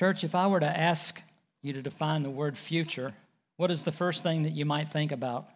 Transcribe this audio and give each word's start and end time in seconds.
Church, 0.00 0.24
if 0.24 0.34
I 0.34 0.46
were 0.46 0.60
to 0.60 0.66
ask 0.66 1.22
you 1.60 1.74
to 1.74 1.82
define 1.82 2.22
the 2.22 2.30
word 2.30 2.56
future, 2.56 3.12
what 3.58 3.70
is 3.70 3.82
the 3.82 3.92
first 3.92 4.22
thing 4.22 4.44
that 4.44 4.54
you 4.54 4.64
might 4.64 4.88
think 4.88 5.12
about? 5.12 5.46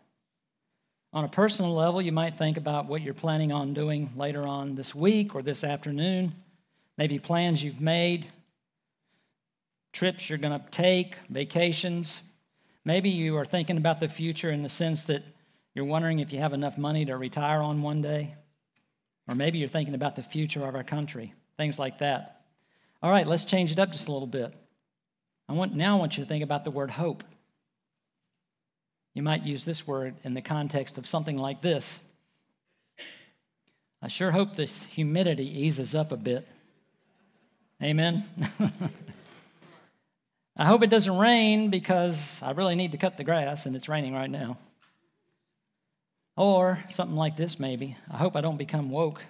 On 1.14 1.24
a 1.24 1.28
personal 1.28 1.72
level, 1.72 2.02
you 2.02 2.12
might 2.12 2.36
think 2.36 2.58
about 2.58 2.84
what 2.84 3.00
you're 3.00 3.14
planning 3.14 3.52
on 3.52 3.72
doing 3.72 4.12
later 4.18 4.46
on 4.46 4.74
this 4.74 4.94
week 4.94 5.34
or 5.34 5.40
this 5.40 5.64
afternoon, 5.64 6.34
maybe 6.98 7.18
plans 7.18 7.64
you've 7.64 7.80
made, 7.80 8.26
trips 9.94 10.28
you're 10.28 10.36
going 10.36 10.60
to 10.60 10.70
take, 10.70 11.16
vacations. 11.30 12.20
Maybe 12.84 13.08
you 13.08 13.38
are 13.38 13.46
thinking 13.46 13.78
about 13.78 13.98
the 13.98 14.08
future 14.08 14.50
in 14.50 14.62
the 14.62 14.68
sense 14.68 15.04
that 15.04 15.22
you're 15.74 15.86
wondering 15.86 16.18
if 16.18 16.34
you 16.34 16.40
have 16.40 16.52
enough 16.52 16.76
money 16.76 17.06
to 17.06 17.16
retire 17.16 17.62
on 17.62 17.80
one 17.80 18.02
day. 18.02 18.34
Or 19.26 19.34
maybe 19.34 19.56
you're 19.56 19.70
thinking 19.70 19.94
about 19.94 20.16
the 20.16 20.22
future 20.22 20.66
of 20.66 20.74
our 20.74 20.84
country, 20.84 21.32
things 21.56 21.78
like 21.78 21.96
that. 22.00 22.33
All 23.04 23.10
right, 23.10 23.26
let's 23.26 23.44
change 23.44 23.70
it 23.70 23.78
up 23.78 23.92
just 23.92 24.08
a 24.08 24.12
little 24.12 24.26
bit. 24.26 24.50
I 25.46 25.52
want, 25.52 25.74
now 25.74 25.94
I 25.94 25.98
want 25.98 26.16
you 26.16 26.24
to 26.24 26.28
think 26.28 26.42
about 26.42 26.64
the 26.64 26.70
word 26.70 26.90
hope. 26.90 27.22
You 29.12 29.22
might 29.22 29.42
use 29.42 29.66
this 29.66 29.86
word 29.86 30.14
in 30.22 30.32
the 30.32 30.40
context 30.40 30.96
of 30.96 31.06
something 31.06 31.36
like 31.36 31.60
this. 31.60 32.00
I 34.00 34.08
sure 34.08 34.30
hope 34.30 34.56
this 34.56 34.84
humidity 34.84 35.44
eases 35.44 35.94
up 35.94 36.12
a 36.12 36.16
bit. 36.16 36.48
Amen. 37.82 38.24
I 40.56 40.64
hope 40.64 40.82
it 40.82 40.88
doesn't 40.88 41.18
rain 41.18 41.68
because 41.68 42.40
I 42.42 42.52
really 42.52 42.74
need 42.74 42.92
to 42.92 42.98
cut 42.98 43.18
the 43.18 43.24
grass 43.24 43.66
and 43.66 43.76
it's 43.76 43.86
raining 43.86 44.14
right 44.14 44.30
now. 44.30 44.56
Or 46.38 46.82
something 46.88 47.16
like 47.16 47.36
this, 47.36 47.60
maybe. 47.60 47.98
I 48.10 48.16
hope 48.16 48.34
I 48.34 48.40
don't 48.40 48.56
become 48.56 48.88
woke. 48.88 49.20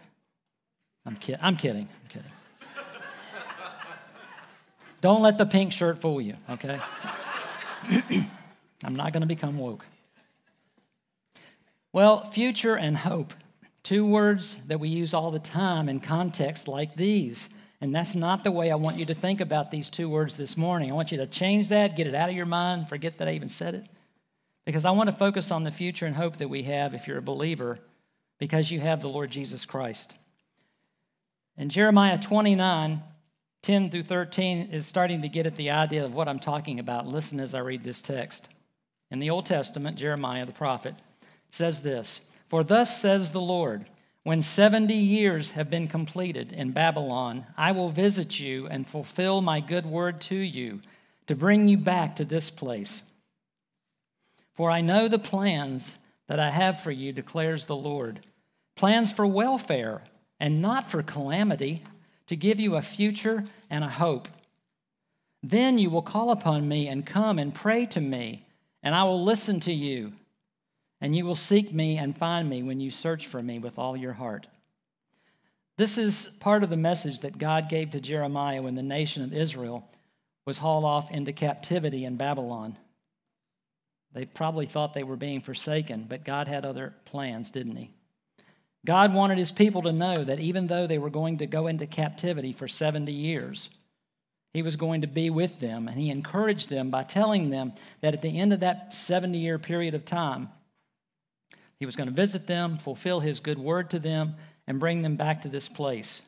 I'm, 1.04 1.16
kid- 1.16 1.41
I'm 1.43 1.56
kidding. 1.56 1.88
I'm 2.04 2.09
kidding. 2.09 2.30
Don't 5.04 5.20
let 5.20 5.36
the 5.36 5.44
pink 5.44 5.70
shirt 5.70 6.00
fool 6.00 6.18
you, 6.18 6.32
okay? 6.48 6.80
I'm 8.82 8.96
not 8.96 9.12
going 9.12 9.20
to 9.20 9.26
become 9.26 9.59
woke. 9.59 9.84
Well, 11.92 12.24
future 12.24 12.76
and 12.76 12.96
hope, 12.96 13.34
two 13.82 14.06
words 14.06 14.56
that 14.66 14.80
we 14.80 14.88
use 14.88 15.12
all 15.12 15.30
the 15.30 15.38
time 15.38 15.90
in 15.90 16.01
contexts 16.01 16.66
like 16.68 16.96
these. 16.96 17.51
And 17.82 17.95
that's 17.95 18.14
not 18.14 18.45
the 18.45 18.51
way 18.51 18.70
I 18.70 18.76
want 18.76 18.98
you 18.98 19.04
to 19.04 19.14
think 19.14 19.42
about 19.42 19.70
these 19.70 19.90
two 19.90 20.09
words 20.09 20.38
this 20.38 20.56
morning. 20.56 20.90
I 20.90 20.95
want 20.95 21.12
you 21.12 21.18
to 21.18 21.26
change 21.26 21.68
that, 21.68 21.96
get 21.96 22.07
it 22.07 22.14
out 22.14 22.30
of 22.30 22.34
your 22.34 22.46
mind, 22.46 22.88
forget 22.88 23.18
that 23.18 23.29
I 23.29 23.32
even 23.32 23.51
said 23.51 23.74
it. 23.74 23.86
Because 24.64 24.86
I 24.86 24.90
want 24.92 25.10
to 25.10 25.16
focus 25.16 25.51
on 25.51 25.64
the 25.64 25.70
future 25.70 26.07
and 26.07 26.16
hope 26.16 26.38
that 26.38 26.48
we 26.48 26.62
have 26.62 26.95
if 26.95 27.07
you're 27.07 27.18
a 27.18 27.23
believer, 27.23 27.76
because 28.38 28.70
you 28.70 28.80
have 28.80 29.02
the 29.02 29.10
Lord 29.10 29.30
Jesus 29.30 29.66
Christ. 29.66 30.14
In 31.59 31.68
Jeremiah 31.68 32.18
29, 32.18 33.02
10 33.65 33.88
through 33.88 34.02
13 34.02 34.68
is 34.73 34.84
starting 34.84 35.23
to 35.23 35.29
get 35.29 35.46
at 35.46 35.57
the 35.57 35.70
idea 35.70 36.04
of 36.04 36.12
what 36.12 36.29
I'm 36.29 36.38
talking 36.38 36.80
about. 36.80 37.07
Listen 37.07 37.40
as 37.40 37.54
I 37.54 37.60
read 37.60 37.82
this 37.82 38.02
text. 38.02 38.51
In 39.10 39.20
the 39.20 39.30
Old 39.30 39.46
Testament, 39.46 39.96
Jeremiah 39.96 40.45
the 40.45 40.52
prophet 40.52 40.95
says 41.48 41.80
this 41.80 42.20
For 42.51 42.62
thus 42.62 43.01
says 43.01 43.32
the 43.32 43.40
Lord, 43.40 43.87
when 44.23 44.42
70 44.42 44.92
years 44.92 45.52
have 45.52 45.70
been 45.70 45.88
completed 45.88 46.52
in 46.52 46.73
Babylon, 46.73 47.46
I 47.57 47.73
will 47.73 47.88
visit 47.88 48.38
you 48.38 48.66
and 48.66 48.87
fulfill 48.87 49.40
my 49.40 49.60
good 49.60 49.87
word 49.87 50.20
to 50.23 50.37
you 50.37 50.80
to 51.26 51.35
bring 51.35 51.66
you 51.66 51.79
back 51.79 52.16
to 52.16 52.24
this 52.26 52.51
place. 52.51 53.02
For 54.52 54.70
I 54.70 54.82
know 54.82 55.09
the 55.09 55.18
plans 55.18 55.96
that 56.26 56.38
I 56.38 56.51
have 56.51 56.80
for 56.80 56.90
you, 56.90 57.12
declares 57.12 57.65
the 57.65 57.76
Lord 57.76 58.20
plans 58.76 59.10
for 59.10 59.26
welfare 59.26 60.02
and 60.38 60.60
not 60.60 60.90
for 60.90 61.02
calamity, 61.02 61.82
to 62.26 62.36
give 62.36 62.58
you 62.60 62.76
a 62.76 62.82
future 62.82 63.44
and 63.70 63.84
a 63.84 63.88
hope. 63.88 64.28
Then 65.42 65.78
you 65.78 65.91
will 65.91 66.03
call 66.03 66.30
upon 66.30 66.66
me 66.66 66.88
and 66.88 67.04
come 67.04 67.38
and 67.38 67.54
pray 67.54 67.86
to 67.86 68.00
me, 68.00 68.47
and 68.82 68.94
I 68.94 69.04
will 69.04 69.22
listen 69.22 69.60
to 69.60 69.72
you. 69.72 70.12
And 71.00 71.14
you 71.14 71.26
will 71.26 71.36
seek 71.36 71.72
me 71.72 71.98
and 71.98 72.16
find 72.16 72.48
me 72.48 72.62
when 72.62 72.80
you 72.80 72.90
search 72.90 73.26
for 73.26 73.42
me 73.42 73.58
with 73.58 73.78
all 73.78 73.94
your 73.94 74.14
heart. 74.14 74.46
This 75.76 75.98
is 75.98 76.28
part 76.40 76.62
of 76.62 76.70
the 76.70 76.76
message 76.76 77.20
that 77.20 77.36
God 77.36 77.68
gave 77.68 77.90
to 77.90 78.00
Jeremiah 78.00 78.62
when 78.62 78.74
the 78.74 78.82
nation 78.82 79.22
of 79.22 79.34
Israel 79.34 79.86
was 80.46 80.58
hauled 80.58 80.84
off 80.84 81.10
into 81.10 81.32
captivity 81.32 82.04
in 82.04 82.16
Babylon. 82.16 82.76
They 84.12 84.24
probably 84.24 84.66
thought 84.66 84.94
they 84.94 85.02
were 85.02 85.16
being 85.16 85.40
forsaken, 85.40 86.06
but 86.08 86.24
God 86.24 86.46
had 86.46 86.64
other 86.64 86.94
plans, 87.04 87.50
didn't 87.50 87.76
He? 87.76 87.90
God 88.84 89.14
wanted 89.14 89.38
His 89.38 89.52
people 89.52 89.82
to 89.82 89.92
know 89.92 90.24
that 90.24 90.40
even 90.40 90.66
though 90.66 90.86
they 90.86 90.98
were 90.98 91.10
going 91.10 91.38
to 91.38 91.46
go 91.46 91.66
into 91.66 91.86
captivity 91.86 92.52
for 92.52 92.68
70 92.68 93.12
years, 93.12 93.70
He 94.52 94.62
was 94.62 94.76
going 94.76 95.00
to 95.00 95.06
be 95.06 95.30
with 95.30 95.60
them. 95.60 95.88
And 95.88 95.98
He 95.98 96.10
encouraged 96.10 96.68
them 96.68 96.90
by 96.90 97.02
telling 97.02 97.50
them 97.50 97.72
that 98.00 98.14
at 98.14 98.20
the 98.20 98.38
end 98.38 98.52
of 98.52 98.60
that 98.60 98.94
70 98.94 99.38
year 99.38 99.58
period 99.58 99.94
of 99.94 100.04
time, 100.04 100.48
he 101.78 101.86
was 101.86 101.96
going 101.96 102.08
to 102.08 102.14
visit 102.14 102.46
them, 102.46 102.78
fulfill 102.78 103.20
his 103.20 103.40
good 103.40 103.58
word 103.58 103.90
to 103.90 103.98
them, 103.98 104.36
and 104.66 104.80
bring 104.80 105.02
them 105.02 105.16
back 105.16 105.42
to 105.42 105.48
this 105.48 105.68
place. 105.68 106.22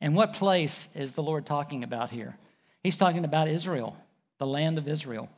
And 0.00 0.14
what 0.14 0.34
place 0.34 0.88
is 0.94 1.12
the 1.12 1.22
Lord 1.22 1.46
talking 1.46 1.82
about 1.82 2.10
here? 2.10 2.36
He's 2.82 2.96
talking 2.96 3.24
about 3.24 3.48
Israel, 3.48 3.96
the 4.38 4.46
land 4.46 4.78
of 4.78 4.88
Israel. 4.88 5.28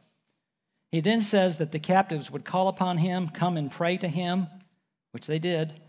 He 0.90 1.00
then 1.00 1.20
says 1.22 1.58
that 1.58 1.72
the 1.72 1.78
captives 1.78 2.30
would 2.30 2.44
call 2.44 2.68
upon 2.68 2.98
him, 2.98 3.28
come 3.28 3.56
and 3.56 3.70
pray 3.70 3.96
to 3.96 4.08
him, 4.08 4.46
which 5.12 5.26
they 5.26 5.38
did, 5.38 5.80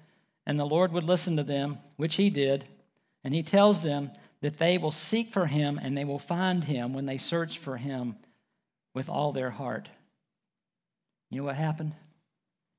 and 0.45 0.59
the 0.59 0.65
Lord 0.65 0.91
would 0.91 1.03
listen 1.03 1.37
to 1.37 1.43
them, 1.43 1.77
which 1.95 2.15
he 2.15 2.29
did. 2.29 2.65
And 3.23 3.33
he 3.33 3.43
tells 3.43 3.81
them 3.81 4.11
that 4.41 4.57
they 4.57 4.77
will 4.77 4.91
seek 4.91 5.31
for 5.31 5.45
him 5.45 5.79
and 5.81 5.97
they 5.97 6.03
will 6.03 6.19
find 6.19 6.63
him 6.63 6.93
when 6.93 7.05
they 7.05 7.17
search 7.17 7.59
for 7.59 7.77
him 7.77 8.17
with 8.93 9.09
all 9.09 9.31
their 9.31 9.49
heart. 9.49 9.87
You 11.29 11.39
know 11.39 11.45
what 11.45 11.55
happened? 11.55 11.93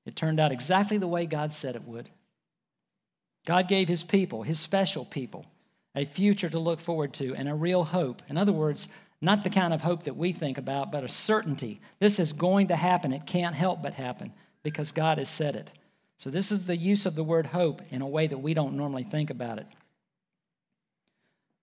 It 0.05 0.17
turned 0.17 0.39
out 0.39 0.53
exactly 0.53 0.99
the 0.99 1.09
way 1.09 1.25
God 1.27 1.53
said 1.53 1.77
it 1.77 1.85
would. 1.85 2.11
God 3.47 3.69
gave 3.69 3.89
his 3.89 4.03
people, 4.03 4.43
his 4.43 4.61
special 4.61 5.05
people, 5.05 5.47
a 5.95 6.05
future 6.05 6.51
to 6.51 6.59
look 6.59 6.81
forward 6.81 7.15
to 7.15 7.35
and 7.35 7.49
a 7.49 7.55
real 7.55 7.85
hope. 7.85 8.23
In 8.29 8.37
other 8.37 8.53
words, 8.53 8.89
not 9.21 9.43
the 9.43 9.51
kind 9.51 9.73
of 9.73 9.81
hope 9.81 10.05
that 10.05 10.17
we 10.17 10.33
think 10.33 10.59
about, 10.59 10.93
but 10.93 11.05
a 11.05 11.09
certainty. 11.09 11.81
This 11.99 12.19
is 12.19 12.35
going 12.35 12.69
to 12.69 12.77
happen. 12.77 13.13
It 13.13 13.27
can't 13.27 13.55
help 13.55 13.83
but 13.83 13.95
happen 13.95 14.33
because 14.63 14.93
God 14.93 15.19
has 15.19 15.29
said 15.29 15.57
it. 15.57 15.71
So, 16.17 16.31
this 16.31 16.53
is 16.53 16.67
the 16.67 16.77
use 16.77 17.07
of 17.07 17.15
the 17.15 17.25
word 17.25 17.47
hope 17.47 17.83
in 17.91 18.01
a 18.01 18.09
way 18.09 18.27
that 18.27 18.39
we 18.39 18.55
don't 18.55 18.77
normally 18.77 19.03
think 19.03 19.31
about 19.31 19.59
it. 19.59 19.67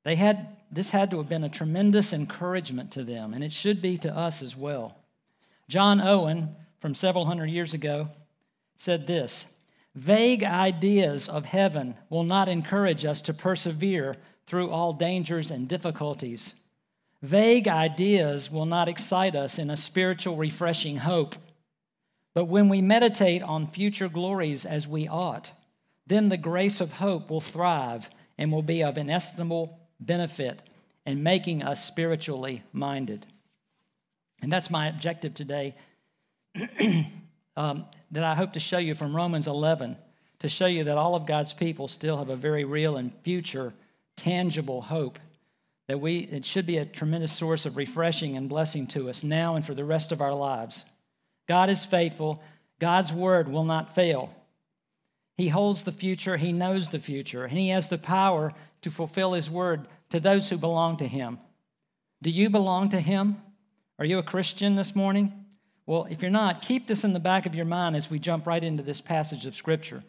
They 0.03 0.15
had, 0.15 0.57
this 0.71 0.89
had 0.89 1.11
to 1.11 1.17
have 1.17 1.29
been 1.29 1.43
a 1.43 1.49
tremendous 1.49 2.11
encouragement 2.11 2.91
to 2.91 3.03
them, 3.03 3.33
and 3.33 3.43
it 3.43 3.53
should 3.53 3.81
be 3.81 3.97
to 3.99 4.15
us 4.15 4.41
as 4.41 4.55
well. 4.55 4.97
John 5.69 6.01
Owen, 6.01 6.55
from 6.79 6.95
several 6.95 7.25
hundred 7.25 7.49
years 7.49 7.73
ago, 7.73 8.09
said 8.75 9.07
this 9.07 9.45
Vague 9.95 10.43
ideas 10.43 11.29
of 11.29 11.45
heaven 11.45 11.95
will 12.09 12.23
not 12.23 12.47
encourage 12.47 13.05
us 13.05 13.21
to 13.23 13.33
persevere 13.33 14.15
through 14.47 14.69
all 14.69 14.93
dangers 14.93 15.51
and 15.51 15.67
difficulties. 15.67 16.53
Vague 17.21 17.67
ideas 17.67 18.49
will 18.49 18.65
not 18.65 18.89
excite 18.89 19.35
us 19.35 19.59
in 19.59 19.69
a 19.69 19.77
spiritual, 19.77 20.37
refreshing 20.37 20.97
hope. 20.97 21.35
But 22.33 22.45
when 22.45 22.69
we 22.69 22.81
meditate 22.81 23.41
on 23.41 23.67
future 23.67 24.09
glories 24.09 24.65
as 24.65 24.87
we 24.87 25.07
ought, 25.07 25.51
then 26.07 26.29
the 26.29 26.37
grace 26.37 26.81
of 26.81 26.93
hope 26.93 27.29
will 27.29 27.41
thrive 27.41 28.09
and 28.37 28.51
will 28.51 28.63
be 28.63 28.83
of 28.83 28.97
inestimable 28.97 29.79
benefit 29.99 30.61
in 31.05 31.23
making 31.23 31.63
us 31.63 31.85
spiritually 31.85 32.63
minded. 32.73 33.25
And 34.41 34.51
that's 34.51 34.69
my 34.69 34.87
objective 34.87 35.33
today. 35.33 35.75
um, 37.55 37.85
that 38.11 38.23
I 38.23 38.35
hope 38.35 38.53
to 38.53 38.59
show 38.59 38.77
you 38.77 38.95
from 38.95 39.15
Romans 39.15 39.47
11 39.47 39.97
to 40.39 40.49
show 40.49 40.65
you 40.65 40.85
that 40.85 40.97
all 40.97 41.15
of 41.15 41.27
God's 41.27 41.53
people 41.53 41.87
still 41.87 42.17
have 42.17 42.29
a 42.29 42.35
very 42.35 42.65
real 42.65 42.97
and 42.97 43.13
future 43.23 43.73
tangible 44.17 44.81
hope 44.81 45.19
that 45.87 45.99
we 45.99 46.19
it 46.19 46.45
should 46.45 46.65
be 46.65 46.77
a 46.77 46.85
tremendous 46.85 47.33
source 47.33 47.65
of 47.65 47.77
refreshing 47.77 48.37
and 48.37 48.49
blessing 48.49 48.87
to 48.87 49.09
us 49.09 49.23
now 49.23 49.55
and 49.55 49.65
for 49.65 49.73
the 49.73 49.85
rest 49.85 50.11
of 50.11 50.21
our 50.21 50.33
lives. 50.33 50.85
God 51.51 51.69
is 51.69 51.83
faithful. 51.83 52.41
God's 52.79 53.11
word 53.11 53.49
will 53.49 53.65
not 53.65 53.93
fail. 53.93 54.33
He 55.35 55.49
holds 55.49 55.83
the 55.83 55.91
future, 55.91 56.37
he 56.37 56.53
knows 56.53 56.87
the 56.89 56.97
future, 56.97 57.43
and 57.43 57.51
he 57.51 57.67
has 57.71 57.89
the 57.89 57.97
power 57.97 58.53
to 58.83 58.89
fulfill 58.89 59.33
his 59.33 59.49
word 59.49 59.85
to 60.11 60.21
those 60.21 60.47
who 60.47 60.57
belong 60.57 60.95
to 60.99 61.05
him. 61.05 61.39
Do 62.21 62.29
you 62.29 62.49
belong 62.49 62.91
to 62.91 63.01
him? 63.01 63.35
Are 63.99 64.05
you 64.05 64.17
a 64.17 64.23
Christian 64.23 64.77
this 64.77 64.95
morning? 64.95 65.45
Well, 65.85 66.07
if 66.09 66.21
you're 66.21 66.31
not, 66.31 66.61
keep 66.61 66.87
this 66.87 67.03
in 67.03 67.11
the 67.11 67.19
back 67.19 67.45
of 67.45 67.53
your 67.53 67.65
mind 67.65 67.97
as 67.97 68.09
we 68.09 68.17
jump 68.17 68.47
right 68.47 68.63
into 68.63 68.81
this 68.81 69.01
passage 69.01 69.45
of 69.45 69.53
Scripture. 69.53 70.05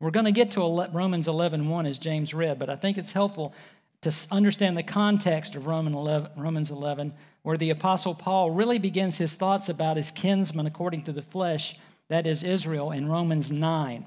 We're 0.00 0.10
going 0.10 0.24
to 0.24 0.32
get 0.32 0.52
to 0.52 0.88
Romans 0.94 1.28
11 1.28 1.68
1 1.68 1.84
as 1.84 1.98
James 1.98 2.32
read, 2.32 2.58
but 2.58 2.70
I 2.70 2.76
think 2.76 2.96
it's 2.96 3.12
helpful 3.12 3.52
to 4.02 4.12
understand 4.30 4.76
the 4.76 4.82
context 4.82 5.54
of 5.54 5.66
Romans 5.66 6.70
11, 6.70 7.12
where 7.42 7.56
the 7.56 7.70
Apostle 7.70 8.14
Paul 8.14 8.50
really 8.50 8.78
begins 8.78 9.18
his 9.18 9.34
thoughts 9.34 9.68
about 9.68 9.96
his 9.96 10.10
kinsman 10.10 10.66
according 10.66 11.04
to 11.04 11.12
the 11.12 11.22
flesh, 11.22 11.76
that 12.08 12.26
is 12.26 12.42
Israel, 12.42 12.92
in 12.92 13.08
Romans 13.08 13.50
9. 13.50 14.06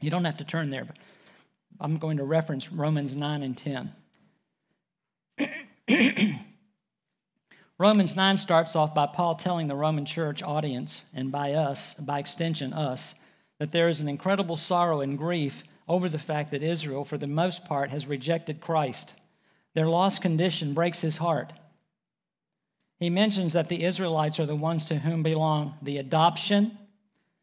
You 0.00 0.10
don't 0.10 0.24
have 0.24 0.38
to 0.38 0.44
turn 0.44 0.70
there, 0.70 0.84
but 0.84 0.96
I'm 1.80 1.98
going 1.98 2.16
to 2.16 2.24
reference 2.24 2.72
Romans 2.72 3.14
9 3.14 3.42
and 3.42 3.56
10. 3.56 3.92
Romans 7.78 8.16
9 8.16 8.36
starts 8.38 8.74
off 8.74 8.94
by 8.94 9.06
Paul 9.06 9.36
telling 9.36 9.68
the 9.68 9.76
Roman 9.76 10.04
church 10.04 10.42
audience, 10.42 11.02
and 11.14 11.30
by 11.30 11.52
us, 11.52 11.94
by 11.94 12.18
extension, 12.18 12.72
us, 12.72 13.14
that 13.58 13.70
there 13.70 13.88
is 13.88 14.00
an 14.00 14.08
incredible 14.08 14.56
sorrow 14.56 15.00
and 15.00 15.16
grief 15.16 15.62
over 15.88 16.08
the 16.08 16.18
fact 16.18 16.50
that 16.50 16.62
Israel, 16.62 17.04
for 17.04 17.18
the 17.18 17.26
most 17.26 17.64
part, 17.64 17.90
has 17.90 18.06
rejected 18.06 18.60
Christ. 18.60 19.14
Their 19.74 19.88
lost 19.88 20.22
condition 20.22 20.74
breaks 20.74 21.00
his 21.00 21.18
heart. 21.18 21.52
He 22.98 23.10
mentions 23.10 23.52
that 23.52 23.68
the 23.68 23.84
Israelites 23.84 24.40
are 24.40 24.46
the 24.46 24.56
ones 24.56 24.86
to 24.86 24.96
whom 24.96 25.22
belong 25.22 25.74
the 25.82 25.98
adoption 25.98 26.78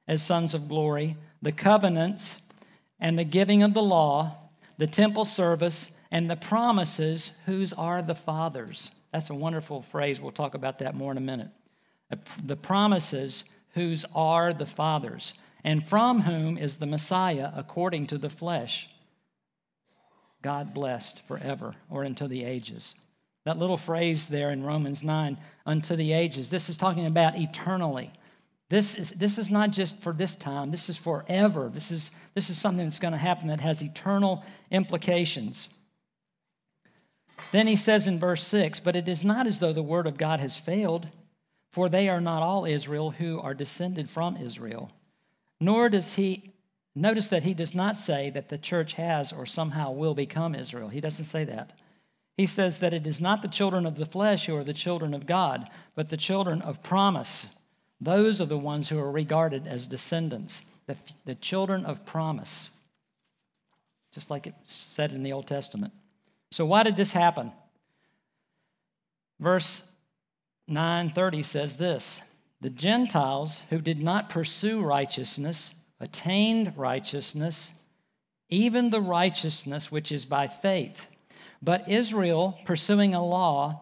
as 0.07 0.22
sons 0.22 0.54
of 0.54 0.68
glory, 0.68 1.16
the 1.42 1.51
covenants, 1.51 2.40
and 3.00 3.18
the 3.18 3.24
giving 3.24 3.63
of 3.63 3.74
the 3.74 3.84
law, 3.84 4.36
the 4.78 4.88
temple 4.88 5.25
service, 5.25 5.89
and 6.12 6.30
the 6.30 6.36
promises, 6.36 7.31
whose 7.46 7.72
are 7.74 8.01
the 8.01 8.16
fathers. 8.16 8.92
That's 9.12 9.30
a 9.30 9.36
wonderful 9.36 9.84
phrase. 9.84 10.19
We'll 10.19 10.31
talk 10.31 10.56
about 10.56 10.80
that 10.80 10.96
more 10.96 11.12
in 11.12 11.18
a 11.18 11.22
minute. 11.22 11.50
The 12.44 12.56
promises, 12.56 13.44
whose 13.74 14.06
are 14.16 14.54
the 14.54 14.66
fathers, 14.66 15.34
and 15.63 15.88
from 15.88 16.21
whom 16.21 16.57
is 16.57 16.77
the 16.77 16.86
Messiah 16.86 17.51
according 17.56 18.07
to 18.07 18.18
the 18.18 18.30
flesh. 18.30 18.89
God 20.42 20.74
blessed 20.74 21.21
forever 21.27 21.74
or 21.89 22.04
until 22.04 22.27
the 22.27 22.44
ages. 22.44 22.95
That 23.45 23.57
little 23.57 23.77
phrase 23.77 24.27
there 24.27 24.51
in 24.51 24.63
Romans 24.63 25.04
9, 25.04 25.38
unto 25.65 25.95
the 25.95 26.13
ages, 26.13 26.50
this 26.50 26.69
is 26.69 26.77
talking 26.77 27.06
about 27.06 27.38
eternally. 27.38 28.12
This 28.69 28.95
is, 28.95 29.12
this 29.12 29.38
is 29.38 29.51
not 29.51 29.71
just 29.71 30.00
for 30.01 30.13
this 30.13 30.36
time, 30.36 30.71
this 30.71 30.89
is 30.89 30.98
forever. 30.98 31.69
This 31.74 31.92
is, 31.92 32.12
this 32.33 32.50
is 32.50 32.57
something 32.57 32.86
that's 32.86 33.00
going 33.00 33.12
to 33.12 33.18
happen 33.18 33.48
that 33.50 33.62
has 33.62 33.81
eternal 33.83 34.44
implications. 34.71 35.69
Then 37.51 37.68
he 37.68 37.75
says 37.75 38.07
in 38.07 38.19
verse 38.19 38.44
6 38.45 38.80
But 38.80 38.95
it 38.95 39.07
is 39.07 39.25
not 39.25 39.48
as 39.48 39.60
though 39.60 39.74
the 39.74 39.83
word 39.83 40.07
of 40.07 40.18
God 40.18 40.39
has 40.39 40.57
failed, 40.57 41.12
for 41.71 41.89
they 41.89 42.10
are 42.10 42.21
not 42.21 42.42
all 42.42 42.65
Israel 42.65 43.12
who 43.12 43.39
are 43.39 43.54
descended 43.54 44.10
from 44.10 44.38
Israel. 44.38 44.89
Nor 45.63 45.88
does 45.88 46.15
he, 46.15 46.44
notice 46.94 47.27
that 47.27 47.44
he 47.44 47.54
does 47.54 47.74
not 47.74 47.98
say 47.98 48.30
that 48.31 48.50
the 48.50 48.57
church 48.57 48.94
has 48.94 49.31
or 49.31 49.45
somehow 49.45 49.92
will 49.92 50.13
become 50.13 50.56
Israel. 50.56 50.89
He 50.89 51.00
doesn't 51.00 51.24
say 51.24 51.45
that. 51.45 51.80
He 52.36 52.45
says 52.45 52.80
that 52.80 52.94
it 52.94 53.07
is 53.07 53.21
not 53.21 53.42
the 53.42 53.48
children 53.48 53.86
of 53.86 53.95
the 53.95 54.06
flesh 54.06 54.45
who 54.45 54.57
are 54.57 54.63
the 54.65 54.74
children 54.74 55.13
of 55.13 55.25
God, 55.25 55.69
but 55.95 56.10
the 56.10 56.18
children 56.18 56.62
of 56.62 56.83
promise. 56.83 57.48
Those 58.01 58.42
are 58.42 58.45
the 58.45 58.57
ones 58.57 58.89
who 58.89 59.00
are 59.00 59.10
regarded 59.10 59.65
as 59.65 59.88
descendants, 59.88 60.63
the, 60.86 60.98
the 61.24 61.36
children 61.36 61.86
of 61.86 62.06
promise, 62.06 62.69
just 64.12 64.30
like 64.30 64.48
it 64.48 64.56
said 64.63 65.13
in 65.13 65.24
the 65.24 65.31
Old 65.31 65.48
Testament. 65.48 65.94
So, 66.51 66.65
why 66.65 66.83
did 66.83 66.98
this 66.98 67.13
happen? 67.13 67.54
Verse 69.39 69.83
930 70.68 71.44
says 71.44 71.77
this 71.77 72.21
The 72.63 72.69
Gentiles 72.69 73.62
who 73.69 73.80
did 73.80 74.01
not 74.01 74.30
pursue 74.30 74.81
righteousness 74.81 75.71
attained 76.00 76.77
righteousness, 76.77 77.69
even 78.48 78.89
the 78.89 79.01
righteousness 79.01 79.92
which 79.92 80.13
is 80.13 80.24
by 80.24 80.48
faith. 80.48 81.07
But 81.62 81.89
Israel, 81.89 82.57
pursuing 82.63 83.13
a 83.13 83.25
law 83.25 83.81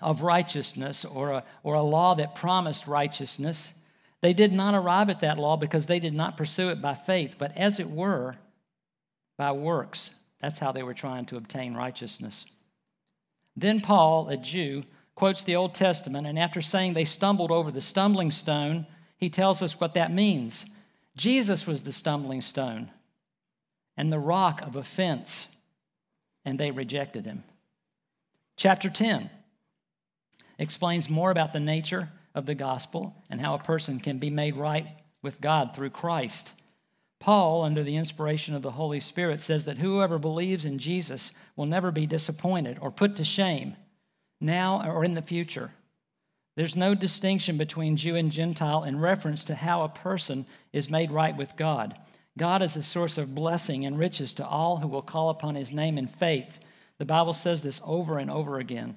of 0.00 0.22
righteousness 0.22 1.04
or 1.04 1.32
a, 1.32 1.44
or 1.64 1.74
a 1.74 1.82
law 1.82 2.14
that 2.14 2.36
promised 2.36 2.86
righteousness, 2.86 3.72
they 4.20 4.32
did 4.32 4.52
not 4.52 4.76
arrive 4.76 5.10
at 5.10 5.20
that 5.20 5.38
law 5.38 5.56
because 5.56 5.86
they 5.86 5.98
did 5.98 6.14
not 6.14 6.36
pursue 6.36 6.68
it 6.68 6.80
by 6.80 6.94
faith, 6.94 7.34
but 7.36 7.56
as 7.56 7.80
it 7.80 7.90
were, 7.90 8.36
by 9.36 9.50
works. 9.50 10.12
That's 10.40 10.60
how 10.60 10.70
they 10.70 10.84
were 10.84 10.94
trying 10.94 11.26
to 11.26 11.36
obtain 11.36 11.74
righteousness. 11.74 12.44
Then 13.56 13.80
Paul, 13.80 14.28
a 14.28 14.36
Jew, 14.36 14.82
quotes 15.16 15.42
the 15.42 15.56
Old 15.56 15.74
Testament, 15.74 16.26
and 16.26 16.38
after 16.38 16.62
saying 16.62 16.94
they 16.94 17.04
stumbled 17.04 17.50
over 17.50 17.72
the 17.72 17.80
stumbling 17.80 18.30
stone, 18.30 18.86
he 19.16 19.28
tells 19.28 19.62
us 19.62 19.80
what 19.80 19.94
that 19.94 20.12
means. 20.12 20.66
Jesus 21.16 21.66
was 21.66 21.82
the 21.82 21.92
stumbling 21.92 22.42
stone 22.42 22.90
and 23.96 24.12
the 24.12 24.18
rock 24.18 24.60
of 24.62 24.76
offense, 24.76 25.48
and 26.44 26.60
they 26.60 26.70
rejected 26.70 27.24
him. 27.24 27.42
Chapter 28.56 28.90
10 28.90 29.30
explains 30.58 31.10
more 31.10 31.30
about 31.30 31.52
the 31.52 31.60
nature 31.60 32.10
of 32.34 32.44
the 32.44 32.54
gospel 32.54 33.14
and 33.30 33.40
how 33.40 33.54
a 33.54 33.58
person 33.58 33.98
can 33.98 34.18
be 34.18 34.30
made 34.30 34.56
right 34.56 34.86
with 35.22 35.40
God 35.40 35.74
through 35.74 35.90
Christ. 35.90 36.52
Paul, 37.18 37.62
under 37.62 37.82
the 37.82 37.96
inspiration 37.96 38.54
of 38.54 38.60
the 38.60 38.70
Holy 38.70 39.00
Spirit, 39.00 39.40
says 39.40 39.64
that 39.64 39.78
whoever 39.78 40.18
believes 40.18 40.66
in 40.66 40.78
Jesus 40.78 41.32
will 41.56 41.64
never 41.64 41.90
be 41.90 42.06
disappointed 42.06 42.78
or 42.82 42.90
put 42.90 43.16
to 43.16 43.24
shame, 43.24 43.74
now 44.40 44.88
or 44.88 45.04
in 45.04 45.14
the 45.14 45.22
future. 45.22 45.70
There's 46.56 46.76
no 46.76 46.94
distinction 46.94 47.58
between 47.58 47.96
Jew 47.96 48.16
and 48.16 48.32
Gentile 48.32 48.84
in 48.84 48.98
reference 48.98 49.44
to 49.44 49.54
how 49.54 49.82
a 49.82 49.88
person 49.90 50.46
is 50.72 50.88
made 50.88 51.10
right 51.10 51.36
with 51.36 51.56
God. 51.56 51.98
God 52.38 52.62
is 52.62 52.76
a 52.76 52.82
source 52.82 53.18
of 53.18 53.34
blessing 53.34 53.84
and 53.84 53.98
riches 53.98 54.32
to 54.34 54.46
all 54.46 54.78
who 54.78 54.88
will 54.88 55.02
call 55.02 55.30
upon 55.30 55.54
his 55.54 55.72
name 55.72 55.98
in 55.98 56.06
faith. 56.06 56.58
The 56.98 57.04
Bible 57.04 57.34
says 57.34 57.62
this 57.62 57.80
over 57.84 58.18
and 58.18 58.30
over 58.30 58.58
again. 58.58 58.96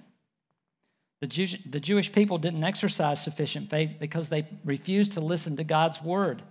The, 1.22 1.28
Jew, 1.28 1.48
the 1.70 1.82
Jewish 1.82 2.12
people 2.12 2.38
didn't 2.38 2.64
exercise 2.64 3.22
sufficient 3.22 3.70
faith 3.70 3.96
because 4.00 4.30
they 4.30 4.48
refused 4.64 5.14
to 5.14 5.22
listen 5.22 5.58
to 5.58 5.66
God's 5.66 6.02
word. 6.02 6.44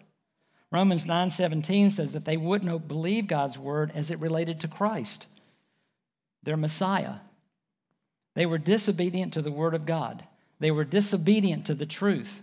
Romans 0.70 1.06
9:17 1.06 1.90
says 1.90 2.12
that 2.12 2.26
they 2.26 2.36
wouldn't 2.36 2.88
believe 2.88 3.26
God's 3.26 3.58
word 3.58 3.90
as 3.94 4.10
it 4.10 4.18
related 4.18 4.60
to 4.60 4.68
Christ, 4.68 5.26
their 6.42 6.58
Messiah. 6.58 7.14
They 8.34 8.46
were 8.46 8.58
disobedient 8.58 9.32
to 9.34 9.42
the 9.42 9.50
word 9.50 9.74
of 9.74 9.86
God. 9.86 10.24
They 10.60 10.70
were 10.70 10.84
disobedient 10.84 11.66
to 11.66 11.74
the 11.74 11.86
truth. 11.86 12.40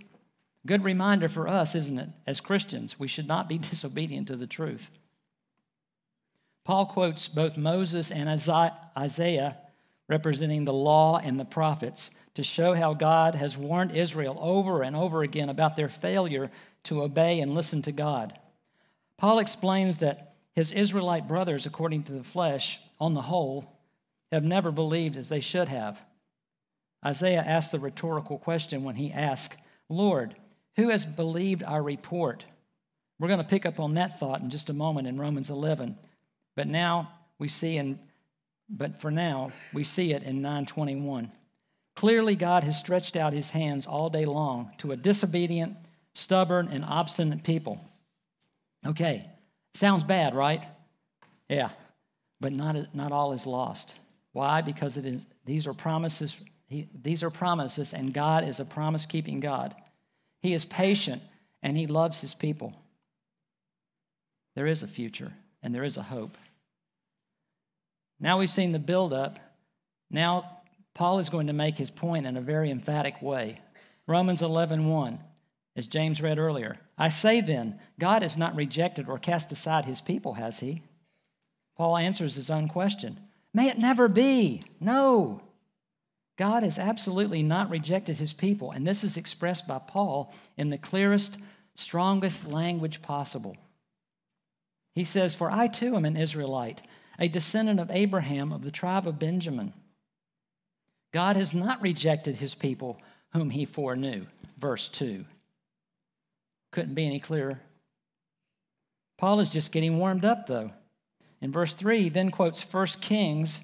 Good 0.66 0.84
reminder 0.84 1.30
for 1.30 1.48
us, 1.48 1.76
isn't 1.76 2.00
it? 2.00 2.10
As 2.26 2.42
Christians, 2.42 3.00
we 3.00 3.08
should 3.08 3.28
not 3.28 3.48
be 3.48 3.58
disobedient 3.60 4.28
to 4.28 4.36
the 4.36 4.48
truth. 4.48 4.90
Paul 6.64 6.88
quotes 6.88 7.28
both 7.28 7.58
Moses 7.58 8.12
and 8.12 8.28
Isaiah, 8.28 9.58
representing 10.08 10.66
the 10.66 10.74
law 10.74 11.20
and 11.20 11.40
the 11.40 11.46
prophets, 11.46 12.10
to 12.34 12.44
show 12.44 12.74
how 12.74 12.94
God 12.94 13.36
has 13.36 13.58
warned 13.58 13.92
Israel 13.96 14.38
over 14.42 14.82
and 14.82 14.96
over 14.96 15.22
again 15.22 15.50
about 15.50 15.76
their 15.76 15.88
failure 15.88 16.50
to 16.84 17.04
obey 17.04 17.40
and 17.40 17.54
listen 17.54 17.82
to 17.84 17.92
God. 17.92 18.38
Paul 19.18 19.40
explains 19.40 20.00
that 20.00 20.36
his 20.54 20.72
Israelite 20.72 21.28
brothers, 21.28 21.66
according 21.66 22.04
to 22.04 22.14
the 22.14 22.24
flesh, 22.24 22.80
on 23.00 23.14
the 23.14 23.22
whole, 23.22 23.75
have 24.32 24.44
never 24.44 24.72
believed 24.72 25.18
as 25.18 25.30
they 25.30 25.40
should 25.40 25.68
have. 25.68 26.00
Isaiah 27.06 27.44
asked 27.46 27.72
the 27.72 27.80
rhetorical 27.80 28.38
question 28.38 28.84
when 28.84 28.96
he 28.96 29.12
asked, 29.12 29.60
Lord, 29.90 30.36
who 30.76 30.90
has 30.90 31.06
believed 31.06 31.64
our 31.64 31.82
report? 31.82 32.46
We're 33.20 33.28
going 33.28 33.40
to 33.40 33.44
pick 33.44 33.66
up 33.66 33.80
on 33.80 33.94
that 33.94 34.20
thought 34.20 34.42
in 34.42 34.50
just 34.50 34.70
a 34.70 34.74
moment 34.74 35.08
in 35.08 35.20
Romans 35.20 35.50
11. 35.50 35.98
But 36.56 36.68
now 36.68 37.12
we 37.40 37.48
see 37.48 37.78
in 37.78 38.00
but 38.68 39.00
for 39.00 39.12
now 39.12 39.52
we 39.74 39.84
see 39.84 40.12
it 40.12 40.24
in 40.24 40.42
921. 40.42 41.32
Clearly 41.96 42.36
God 42.36 42.64
has 42.64 42.80
stretched 42.80 43.16
out 43.16 43.32
his 43.32 43.52
hands 43.52 43.86
all 43.86 44.10
day 44.10 44.26
long 44.26 44.72
to 44.80 44.92
a 44.92 44.98
disobedient 44.98 45.78
stubborn, 46.16 46.70
and 46.70 46.84
obstinate 46.84 47.44
people. 47.44 47.80
Okay, 48.86 49.30
sounds 49.76 50.04
bad, 50.04 50.34
right? 50.34 50.64
Yeah, 51.50 51.70
but 52.40 52.54
not, 52.54 52.96
not 52.96 53.12
all 53.12 53.34
is 53.34 53.46
lost. 53.46 54.00
Why? 54.36 54.60
Because 54.60 54.98
it 54.98 55.06
is, 55.06 55.26
these 55.46 55.66
are 55.66 55.74
promises. 55.74 56.36
He, 56.68 56.90
these 57.02 57.24
are 57.24 57.30
promises, 57.30 57.94
and 57.94 58.14
God 58.14 58.46
is 58.46 58.60
a 58.60 58.66
promise 58.66 59.06
keeping 59.06 59.40
God. 59.40 59.74
He 60.42 60.54
is 60.54 60.66
patient 60.66 61.22
and 61.64 61.78
He 61.78 61.88
loves 61.88 62.20
His 62.20 62.34
people. 62.34 62.74
There 64.54 64.68
is 64.68 64.84
a 64.84 64.88
future 64.88 65.32
and 65.64 65.74
there 65.74 65.86
is 65.86 65.96
a 65.96 66.04
hope. 66.04 66.38
Now 68.20 68.38
we've 68.38 68.50
seen 68.50 68.74
the 68.74 68.80
buildup. 68.80 69.40
Now 70.12 70.60
Paul 70.94 71.20
is 71.20 71.30
going 71.30 71.48
to 71.48 71.54
make 71.54 71.78
his 71.78 71.90
point 71.90 72.26
in 72.26 72.36
a 72.36 72.42
very 72.42 72.72
emphatic 72.72 73.22
way. 73.22 73.62
Romans 74.06 74.42
11 74.42 74.90
1 74.90 75.20
as 75.78 75.88
James 75.88 76.22
read 76.22 76.40
earlier. 76.40 76.76
I 76.98 77.08
say 77.08 77.40
then, 77.40 77.80
God 78.00 78.22
has 78.22 78.36
not 78.36 78.56
rejected 78.56 79.08
or 79.08 79.18
cast 79.18 79.54
aside 79.54 79.86
his 79.86 80.02
people, 80.02 80.34
has 80.34 80.60
he? 80.60 80.82
Paul 81.78 81.96
answers 81.96 82.36
his 82.36 82.50
own 82.50 82.68
question. 82.68 83.20
May 83.56 83.70
it 83.70 83.80
never 83.80 84.10
be. 84.10 84.64
No. 84.82 85.40
God 86.38 86.64
has 86.64 86.78
absolutely 86.78 87.42
not 87.42 87.70
rejected 87.70 88.18
his 88.18 88.34
people, 88.34 88.72
and 88.72 88.86
this 88.86 89.02
is 89.02 89.16
expressed 89.16 89.66
by 89.66 89.80
Paul 89.80 90.34
in 90.58 90.72
the 90.72 90.78
clearest, 90.78 91.38
strongest 91.76 92.46
language 92.46 93.02
possible. 93.02 93.56
He 94.94 95.06
says, 95.06 95.34
For 95.34 95.50
I 95.50 95.68
too 95.68 95.96
am 95.96 96.04
an 96.04 96.18
Israelite, 96.18 96.82
a 97.18 97.30
descendant 97.30 97.80
of 97.80 97.90
Abraham 97.92 98.52
of 98.52 98.62
the 98.62 98.72
tribe 98.72 99.08
of 99.08 99.20
Benjamin. 99.20 99.72
God 101.14 101.38
has 101.38 101.54
not 101.54 101.82
rejected 101.82 102.36
his 102.36 102.56
people 102.56 103.00
whom 103.32 103.50
he 103.50 103.64
foreknew. 103.64 104.26
Verse 104.58 104.90
2. 104.90 105.24
Couldn't 106.74 106.94
be 106.94 107.06
any 107.06 107.22
clearer. 107.22 107.62
Paul 109.18 109.40
is 109.40 109.50
just 109.50 109.72
getting 109.72 109.98
warmed 109.98 110.26
up, 110.26 110.46
though. 110.46 110.72
In 111.42 111.52
verse 111.52 111.74
3, 111.74 112.04
he 112.04 112.10
then 112.10 112.32
quotes 112.32 112.64
1 112.64 112.88
Kings 113.02 113.62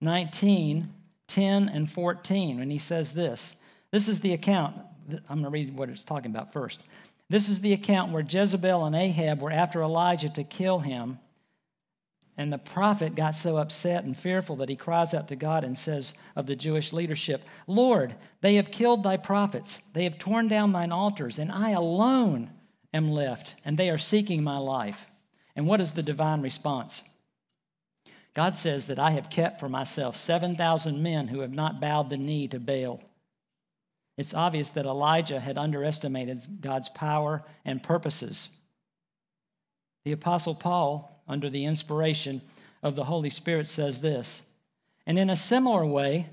19 0.00 0.92
10 1.26 1.68
and 1.68 1.90
14 1.90 2.58
when 2.58 2.70
he 2.70 2.78
says 2.78 3.14
this. 3.14 3.56
This 3.90 4.08
is 4.08 4.20
the 4.20 4.34
account. 4.34 4.76
I'm 5.28 5.40
going 5.40 5.44
to 5.44 5.50
read 5.50 5.76
what 5.76 5.88
it's 5.88 6.04
talking 6.04 6.30
about 6.30 6.52
first. 6.52 6.84
This 7.28 7.48
is 7.48 7.60
the 7.60 7.72
account 7.72 8.12
where 8.12 8.22
Jezebel 8.22 8.84
and 8.84 8.94
Ahab 8.94 9.40
were 9.40 9.50
after 9.50 9.82
Elijah 9.82 10.28
to 10.30 10.44
kill 10.44 10.80
him. 10.80 11.18
And 12.36 12.52
the 12.52 12.58
prophet 12.58 13.14
got 13.14 13.36
so 13.36 13.56
upset 13.56 14.04
and 14.04 14.16
fearful 14.16 14.56
that 14.56 14.68
he 14.68 14.76
cries 14.76 15.14
out 15.14 15.28
to 15.28 15.36
God 15.36 15.62
and 15.62 15.78
says 15.78 16.14
of 16.34 16.46
the 16.46 16.56
Jewish 16.56 16.92
leadership, 16.92 17.42
Lord, 17.68 18.16
they 18.40 18.56
have 18.56 18.72
killed 18.72 19.04
thy 19.04 19.16
prophets, 19.16 19.78
they 19.92 20.04
have 20.04 20.18
torn 20.18 20.48
down 20.48 20.72
thine 20.72 20.90
altars, 20.90 21.38
and 21.38 21.52
I 21.52 21.70
alone 21.70 22.50
am 22.92 23.10
left, 23.10 23.54
and 23.64 23.78
they 23.78 23.88
are 23.88 23.98
seeking 23.98 24.42
my 24.42 24.58
life. 24.58 25.06
And 25.56 25.66
what 25.66 25.80
is 25.80 25.92
the 25.92 26.02
divine 26.02 26.42
response? 26.42 27.02
God 28.34 28.56
says 28.56 28.86
that 28.86 28.98
I 28.98 29.12
have 29.12 29.30
kept 29.30 29.60
for 29.60 29.68
myself 29.68 30.16
7,000 30.16 31.02
men 31.02 31.28
who 31.28 31.40
have 31.40 31.52
not 31.52 31.80
bowed 31.80 32.10
the 32.10 32.16
knee 32.16 32.48
to 32.48 32.58
Baal. 32.58 33.00
It's 34.16 34.34
obvious 34.34 34.70
that 34.70 34.86
Elijah 34.86 35.40
had 35.40 35.58
underestimated 35.58 36.40
God's 36.60 36.88
power 36.88 37.44
and 37.64 37.82
purposes. 37.82 38.48
The 40.04 40.12
Apostle 40.12 40.54
Paul, 40.54 41.22
under 41.26 41.48
the 41.48 41.64
inspiration 41.64 42.42
of 42.82 42.96
the 42.96 43.04
Holy 43.04 43.30
Spirit, 43.30 43.68
says 43.68 44.00
this 44.00 44.42
And 45.06 45.18
in 45.18 45.30
a 45.30 45.36
similar 45.36 45.86
way, 45.86 46.26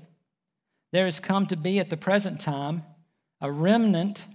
there 0.92 1.06
has 1.06 1.20
come 1.20 1.46
to 1.46 1.56
be 1.56 1.78
at 1.78 1.88
the 1.88 1.96
present 1.96 2.40
time 2.40 2.82
a 3.40 3.50
remnant, 3.50 4.26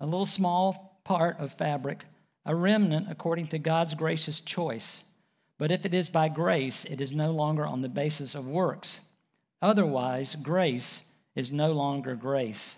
a 0.00 0.04
little 0.04 0.26
small 0.26 1.00
part 1.04 1.38
of 1.38 1.52
fabric, 1.52 2.04
a 2.44 2.54
remnant 2.54 3.06
according 3.10 3.48
to 3.48 3.58
God's 3.58 3.94
gracious 3.94 4.40
choice. 4.40 5.00
But 5.58 5.70
if 5.70 5.84
it 5.84 5.94
is 5.94 6.08
by 6.08 6.28
grace, 6.28 6.84
it 6.84 7.00
is 7.00 7.12
no 7.12 7.30
longer 7.30 7.64
on 7.64 7.82
the 7.82 7.88
basis 7.88 8.34
of 8.34 8.46
works. 8.46 9.00
Otherwise, 9.60 10.34
grace 10.36 11.02
is 11.36 11.52
no 11.52 11.72
longer 11.72 12.14
grace. 12.14 12.76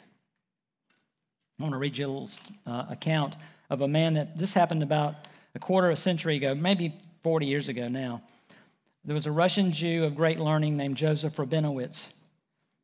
I 1.59 1.62
want 1.62 1.73
to 1.73 1.78
read 1.78 1.97
you 1.97 2.06
a 2.06 2.09
little 2.09 2.30
uh, 2.66 2.85
account 2.90 3.37
of 3.71 3.80
a 3.80 3.88
man 3.88 4.14
that 4.14 4.37
this 4.37 4.52
happened 4.52 4.83
about 4.83 5.14
a 5.54 5.59
quarter 5.59 5.88
of 5.88 5.94
a 5.94 6.00
century 6.00 6.37
ago, 6.37 6.54
maybe 6.54 6.94
40 7.23 7.47
years 7.47 7.68
ago 7.68 7.87
now. 7.87 8.23
There 9.04 9.14
was 9.14 9.26
a 9.26 9.33
Russian 9.33 9.73
Jew 9.73 10.04
of 10.04 10.16
great 10.16 10.40
learning 10.40 10.76
named 10.76 10.97
Joseph 10.97 11.37
Rabinowitz. 11.37 12.09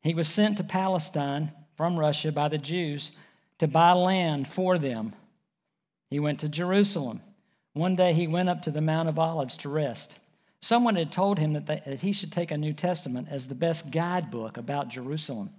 He 0.03 0.15
was 0.15 0.29
sent 0.29 0.57
to 0.59 0.65
Palestine 0.65 1.53
from 1.77 1.99
Russia 1.99 2.31
by 2.31 2.49
the 2.49 2.59
Jews 2.59 3.13
to 3.59 3.67
buy 3.67 3.93
land 3.93 4.49
for 4.49 4.79
them. 4.79 5.15
He 6.11 6.21
went 6.21 6.41
to 6.41 6.49
Jerusalem. 6.49 7.23
One 7.73 7.97
day 7.97 8.13
he 8.13 8.27
went 8.27 8.49
up 8.49 8.63
to 8.63 8.71
the 8.71 8.81
Mount 8.81 9.09
of 9.09 9.19
Olives 9.19 9.57
to 9.59 9.69
rest. 9.69 10.19
Someone 10.61 10.97
had 10.97 11.13
told 11.13 11.39
him 11.39 11.55
that, 11.55 11.67
they, 11.67 11.83
that 11.87 12.03
he 12.03 12.13
should 12.13 12.33
take 12.33 12.51
a 12.51 12.59
New 12.59 12.73
Testament 12.73 13.29
as 13.31 13.47
the 13.47 13.55
best 13.55 13.91
guidebook 13.91 14.57
about 14.57 14.89
Jerusalem. 14.89 15.51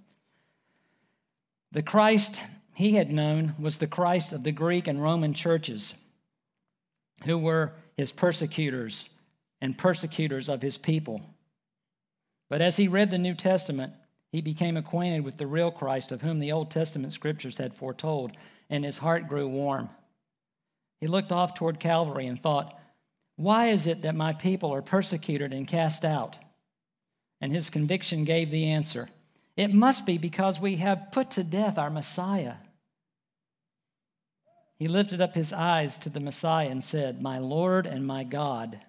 The 1.71 1.81
Christ 1.81 2.43
he 2.73 2.93
had 2.95 3.11
known 3.11 3.55
was 3.59 3.77
the 3.77 3.87
Christ 3.87 4.33
of 4.33 4.43
the 4.43 4.51
Greek 4.51 4.87
and 4.87 5.01
Roman 5.01 5.33
churches, 5.33 5.93
who 7.23 7.37
were 7.37 7.73
his 7.95 8.11
persecutors 8.11 9.05
and 9.61 9.77
persecutors 9.77 10.49
of 10.49 10.61
his 10.61 10.77
people. 10.77 11.21
But 12.49 12.61
as 12.61 12.75
he 12.77 12.87
read 12.87 13.11
the 13.11 13.17
New 13.17 13.35
Testament, 13.35 13.93
he 14.31 14.41
became 14.41 14.77
acquainted 14.77 15.23
with 15.23 15.37
the 15.37 15.47
real 15.47 15.71
Christ 15.71 16.11
of 16.11 16.21
whom 16.21 16.39
the 16.39 16.51
Old 16.51 16.71
Testament 16.71 17.13
scriptures 17.13 17.57
had 17.57 17.75
foretold, 17.75 18.31
and 18.69 18.83
his 18.83 18.97
heart 18.97 19.27
grew 19.27 19.47
warm. 19.47 19.89
He 21.01 21.07
looked 21.07 21.31
off 21.31 21.55
toward 21.55 21.79
Calvary 21.79 22.27
and 22.27 22.41
thought, 22.41 22.79
Why 23.35 23.67
is 23.67 23.87
it 23.87 24.03
that 24.03 24.15
my 24.15 24.33
people 24.33 24.71
are 24.71 24.83
persecuted 24.83 25.53
and 25.53 25.67
cast 25.67 26.05
out? 26.05 26.37
And 27.41 27.51
his 27.51 27.71
conviction 27.71 28.23
gave 28.23 28.51
the 28.51 28.67
answer 28.67 29.09
It 29.57 29.73
must 29.73 30.05
be 30.05 30.19
because 30.19 30.61
we 30.61 30.77
have 30.77 31.11
put 31.11 31.31
to 31.31 31.43
death 31.43 31.77
our 31.77 31.89
Messiah. 31.89 32.53
He 34.77 34.87
lifted 34.87 35.21
up 35.21 35.35
his 35.35 35.51
eyes 35.51 35.97
to 35.99 36.09
the 36.09 36.19
Messiah 36.19 36.69
and 36.69 36.83
said, 36.83 37.21
My 37.21 37.39
Lord 37.39 37.85
and 37.85 38.05
my 38.05 38.23
God. 38.23 38.79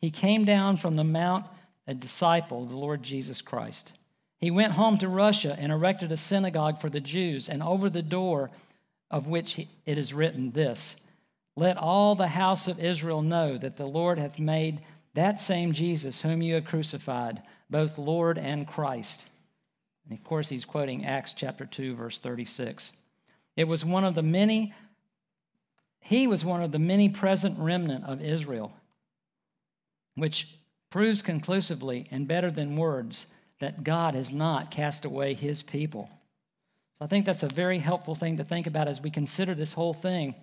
He 0.00 0.10
came 0.10 0.44
down 0.44 0.76
from 0.76 0.96
the 0.96 1.04
mount, 1.04 1.46
a 1.86 1.94
disciple 1.94 2.62
of 2.62 2.70
the 2.70 2.76
Lord 2.76 3.02
Jesus 3.02 3.40
Christ. 3.40 3.98
He 4.38 4.50
went 4.50 4.72
home 4.72 4.98
to 4.98 5.08
Russia 5.08 5.56
and 5.58 5.72
erected 5.72 6.12
a 6.12 6.16
synagogue 6.16 6.80
for 6.80 6.90
the 6.90 7.00
Jews, 7.00 7.48
and 7.48 7.62
over 7.62 7.88
the 7.88 8.02
door 8.02 8.50
of 9.10 9.28
which 9.28 9.58
it 9.58 9.96
is 9.98 10.12
written 10.12 10.50
this 10.50 10.96
let 11.56 11.76
all 11.76 12.14
the 12.14 12.28
house 12.28 12.68
of 12.68 12.80
Israel 12.80 13.22
know 13.22 13.56
that 13.56 13.76
the 13.76 13.86
Lord 13.86 14.18
hath 14.18 14.38
made 14.38 14.80
that 15.14 15.38
same 15.38 15.72
Jesus 15.72 16.20
whom 16.20 16.42
you 16.42 16.54
have 16.54 16.64
crucified, 16.64 17.42
both 17.70 17.98
Lord 17.98 18.38
and 18.38 18.66
Christ. 18.66 19.26
And 20.08 20.18
of 20.18 20.24
course, 20.24 20.48
he's 20.48 20.64
quoting 20.64 21.04
Acts 21.04 21.32
chapter 21.32 21.64
2, 21.64 21.94
verse 21.94 22.18
36. 22.18 22.92
It 23.56 23.64
was 23.64 23.84
one 23.84 24.04
of 24.04 24.14
the 24.14 24.22
many, 24.22 24.74
he 26.00 26.26
was 26.26 26.44
one 26.44 26.62
of 26.62 26.72
the 26.72 26.78
many 26.78 27.08
present 27.08 27.58
remnant 27.58 28.04
of 28.04 28.20
Israel, 28.20 28.72
which 30.16 30.58
proves 30.90 31.22
conclusively 31.22 32.06
and 32.10 32.28
better 32.28 32.50
than 32.50 32.76
words 32.76 33.26
that 33.60 33.84
God 33.84 34.14
has 34.14 34.32
not 34.32 34.70
cast 34.70 35.04
away 35.04 35.34
his 35.34 35.62
people. 35.62 36.10
So 36.98 37.04
I 37.04 37.08
think 37.08 37.24
that's 37.24 37.42
a 37.44 37.48
very 37.48 37.78
helpful 37.78 38.14
thing 38.14 38.36
to 38.36 38.44
think 38.44 38.66
about 38.66 38.88
as 38.88 39.00
we 39.00 39.10
consider 39.10 39.54
this 39.54 39.72
whole 39.72 39.94
thing. 39.94 40.34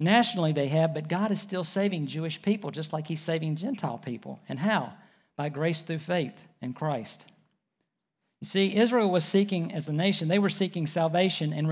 Nationally, 0.00 0.52
they 0.52 0.68
have, 0.68 0.92
but 0.92 1.08
God 1.08 1.30
is 1.30 1.40
still 1.40 1.64
saving 1.64 2.06
Jewish 2.06 2.42
people 2.42 2.70
just 2.70 2.92
like 2.92 3.06
He's 3.06 3.20
saving 3.20 3.56
Gentile 3.56 3.98
people. 3.98 4.40
And 4.48 4.58
how? 4.58 4.92
By 5.36 5.48
grace 5.48 5.82
through 5.82 5.98
faith 5.98 6.36
in 6.60 6.72
Christ. 6.72 7.26
You 8.40 8.46
see, 8.48 8.76
Israel 8.76 9.10
was 9.10 9.24
seeking, 9.24 9.72
as 9.72 9.88
a 9.88 9.92
nation, 9.92 10.28
they 10.28 10.38
were 10.38 10.50
seeking 10.50 10.86
salvation 10.86 11.52
and, 11.52 11.66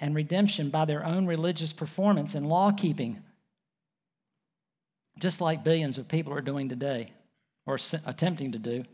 and 0.00 0.14
redemption 0.14 0.70
by 0.70 0.84
their 0.84 1.04
own 1.04 1.26
religious 1.26 1.72
performance 1.72 2.34
and 2.34 2.48
law 2.48 2.70
keeping, 2.70 3.22
just 5.18 5.40
like 5.40 5.64
billions 5.64 5.98
of 5.98 6.06
people 6.06 6.32
are 6.32 6.40
doing 6.40 6.68
today 6.68 7.08
or 7.66 7.78
attempting 8.06 8.52
to 8.52 8.58
do. 8.58 8.84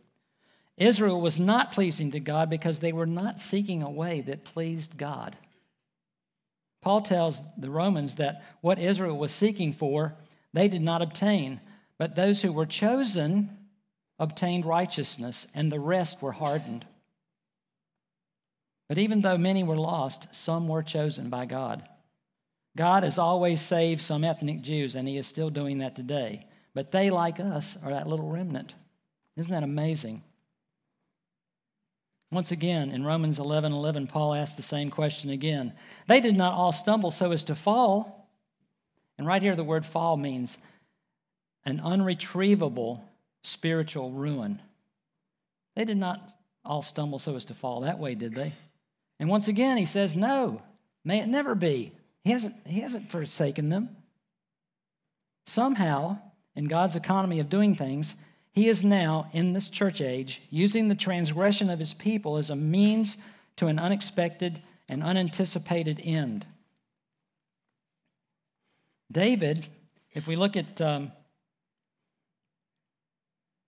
Israel 0.79 1.21
was 1.21 1.39
not 1.39 1.73
pleasing 1.73 2.12
to 2.12 2.21
God 2.21 2.49
because 2.49 2.81
they 2.81 2.93
were 2.93 3.05
not 3.07 3.39
seeking 3.39 3.83
a 3.83 3.91
way 3.91 4.23
that 4.23 4.45
pleased 4.45 4.97
God. 4.97 5.37
Paul 6.83 7.03
tells 7.03 7.43
the 7.57 7.71
Romans 7.71 8.17
that 8.17 8.43
what 8.61 8.79
Israel 8.79 9.19
was 9.19 9.33
seeking 9.33 9.73
for, 9.73 10.15
they 10.53 10.69
did 10.69 10.83
not 10.83 11.03
obtain, 11.03 11.61
but 11.99 12.15
those 12.15 12.43
who 12.43 12.53
were 12.53 12.67
chosen 12.67 13.57
obtained 14.19 14.67
righteousness, 14.67 15.47
and 15.55 15.71
the 15.71 15.81
rest 15.81 16.21
were 16.23 16.33
hardened. 16.33 16.85
But 18.89 18.99
even 18.99 19.23
though 19.23 19.39
many 19.39 19.63
were 19.63 19.77
lost, 19.77 20.29
some 20.33 20.69
were 20.69 20.83
chosen 20.83 21.31
by 21.31 21.47
God. 21.47 21.89
God 22.77 23.03
has 23.03 23.19
always 23.19 23.61
saved 23.61 24.03
some 24.03 24.25
ethnic 24.25 24.63
Jews, 24.63 24.95
and 24.95 25.09
He 25.09 25.17
is 25.17 25.27
still 25.27 25.51
doing 25.51 25.79
that 25.79 25.97
today. 25.97 26.43
But 26.75 26.93
they, 26.93 27.11
like 27.11 27.41
us, 27.41 27.77
are 27.83 27.91
that 27.91 28.07
little 28.07 28.29
remnant. 28.29 28.75
Isn't 29.37 29.53
that 29.53 29.63
amazing? 29.63 30.23
Once 32.33 32.53
again, 32.53 32.91
in 32.91 33.05
Romans 33.05 33.39
11 33.39 33.73
11, 33.73 34.07
Paul 34.07 34.35
asks 34.35 34.57
the 34.57 34.63
same 34.63 34.91
question 34.91 35.31
again. 35.31 35.73
They 36.07 36.21
did 36.21 36.37
not 36.37 36.55
all 36.55 36.73
stumble 36.73 37.11
so 37.11 37.33
as 37.33 37.45
to 37.45 37.55
fall. 37.55 38.29
And 39.19 39.27
right 39.27 39.43
here, 39.43 39.57
the 39.57 39.65
word 39.65 39.85
fall 39.85 40.17
means 40.17 40.57
an 41.65 41.81
unretrievable 41.81 43.03
spiritual 43.43 44.13
ruin. 44.13 44.61
They 45.77 45.85
did 45.85 45.97
not 45.97 46.21
all 46.65 46.83
stumble 46.83 47.19
so 47.19 47.37
as 47.37 47.47
to 47.47 47.55
fall 47.55 47.81
that 47.81 47.99
way, 47.99 48.15
did 48.15 48.35
they? 48.35 48.53
And 49.19 49.29
once 49.29 49.49
again, 49.49 49.77
he 49.77 49.87
says, 49.87 50.15
No, 50.15 50.63
may 51.05 51.21
it 51.21 51.29
never 51.29 51.55
be. 51.55 51.93
He 52.23 52.31
hasn't, 52.31 52.55
he 52.67 52.81
hasn't 52.81 53.11
forsaken 53.11 53.71
them. 53.71 53.97
Somehow, 55.47 56.19
in 56.55 56.67
God's 56.67 56.97
economy 56.97 57.41
of 57.41 57.51
doing 57.51 57.75
things, 57.75 58.15
he 58.52 58.69
is 58.69 58.83
now, 58.83 59.28
in 59.33 59.52
this 59.52 59.71
church 59.71 60.00
age, 60.00 60.42
using 60.50 60.88
the 60.88 60.95
transgression 60.95 61.71
of 61.71 61.78
his 61.78 61.95
people 61.95 62.37
as 62.37 62.50
a 62.50 62.57
means 62.57 63.16
to 63.57 63.69
an 63.69 63.78
unexpected 63.78 64.61
and 64.88 65.02
unanticipated 65.02 66.00
end. 66.02 66.47
David, 69.12 69.66
if 70.12 70.26
we 70.26 70.37
look 70.37 70.57
at 70.57 70.80
um, 70.80 71.12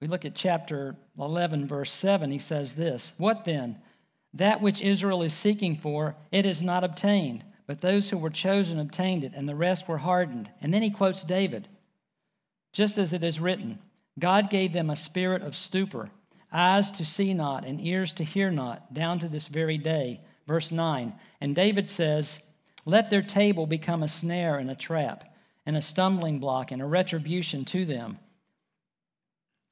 we 0.00 0.08
look 0.08 0.24
at 0.24 0.34
chapter 0.34 0.96
11 1.16 1.68
verse 1.68 1.92
7 1.92 2.30
he 2.32 2.38
says 2.38 2.74
this 2.74 3.12
what 3.18 3.44
then 3.44 3.78
that 4.34 4.60
which 4.60 4.82
israel 4.82 5.22
is 5.22 5.32
seeking 5.32 5.76
for 5.76 6.16
it 6.32 6.44
is 6.44 6.60
not 6.60 6.82
obtained 6.82 7.44
but 7.68 7.80
those 7.80 8.10
who 8.10 8.18
were 8.18 8.30
chosen 8.30 8.80
obtained 8.80 9.22
it 9.22 9.32
and 9.34 9.48
the 9.48 9.54
rest 9.54 9.86
were 9.86 9.98
hardened 9.98 10.50
and 10.60 10.74
then 10.74 10.82
he 10.82 10.90
quotes 10.90 11.22
david 11.22 11.68
just 12.72 12.98
as 12.98 13.12
it 13.12 13.22
is 13.22 13.38
written 13.38 13.78
God 14.19 14.50
gave 14.50 14.73
them 14.73 14.90
a 14.90 14.97
spirit 14.97 15.42
of 15.42 15.57
stupor, 15.57 16.11
eyes 16.52 16.90
to 16.92 17.04
see 17.04 17.33
not, 17.35 17.64
and 17.64 17.81
ears 17.81 18.12
to 18.14 18.25
hear 18.25 18.50
not, 18.50 18.92
down 18.92 19.19
to 19.21 19.28
this 19.28 19.49
very 19.49 19.78
day. 19.78 20.21
Verse 20.47 20.71
9. 20.71 21.14
And 21.40 21.54
David 21.54 21.88
says, 21.88 22.38
Let 22.85 23.11
their 23.11 23.23
table 23.23 23.66
become 23.66 24.02
a 24.02 24.09
snare 24.09 24.59
and 24.59 24.71
a 24.71 24.75
trap, 24.75 25.35
and 25.64 25.76
a 25.76 25.83
stumbling 25.83 26.40
block 26.40 26.73
and 26.73 26.83
a 26.83 26.87
retribution 26.87 27.64
to 27.66 27.85
them. 27.85 28.19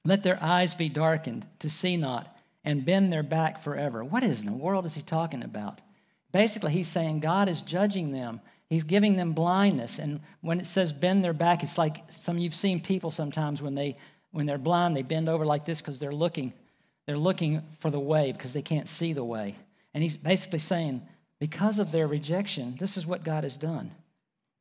Let 0.05 0.23
their 0.23 0.43
eyes 0.43 0.75
be 0.75 0.89
darkened 0.89 1.47
to 1.59 1.69
see 1.69 1.97
not, 1.97 2.37
and 2.65 2.85
bend 2.85 3.13
their 3.13 3.23
back 3.23 3.63
forever. 3.63 4.03
What 4.03 4.25
is 4.25 4.41
in 4.41 4.47
the 4.47 4.53
world 4.53 4.87
is 4.87 4.95
he 4.95 5.03
talking 5.03 5.43
about? 5.43 5.81
Basically, 6.33 6.73
he's 6.73 6.89
saying 6.89 7.21
God 7.21 7.49
is 7.49 7.63
judging 7.63 8.13
them. 8.13 8.41
He's 8.69 8.85
giving 8.85 9.17
them 9.17 9.33
blindness. 9.33 9.99
And 9.99 10.21
when 10.43 10.61
it 10.61 10.67
says 10.67 10.93
bend 10.93 11.25
their 11.25 11.33
back, 11.33 11.63
it's 11.63 11.77
like 11.77 12.05
some 12.09 12.39
you've 12.39 12.55
seen 12.55 12.81
people 12.81 13.11
sometimes 13.11 13.61
when 13.61 13.75
they 13.75 13.97
when 14.33 14.47
they're 14.47 14.59
blind, 14.59 14.97
they 14.97 15.03
bend 15.03 15.29
over 15.29 15.45
like 15.45 15.65
this 15.65 15.81
because 15.81 15.99
they're 15.99 16.13
looking, 16.13 16.53
they're 17.07 17.19
looking 17.19 17.63
for 17.81 17.91
the 17.91 18.01
way 18.01 18.33
because 18.33 18.53
they 18.53 18.63
can't 18.63 18.89
see 18.89 19.13
the 19.13 19.25
way. 19.25 19.57
And 19.95 20.03
he's 20.03 20.17
basically 20.17 20.61
saying, 20.61 21.03
because 21.39 21.79
of 21.79 21.91
their 21.91 22.07
rejection, 22.07 22.77
this 22.79 22.97
is 22.97 23.07
what 23.07 23.25
God 23.25 23.45
has 23.45 23.57
done. 23.57 23.91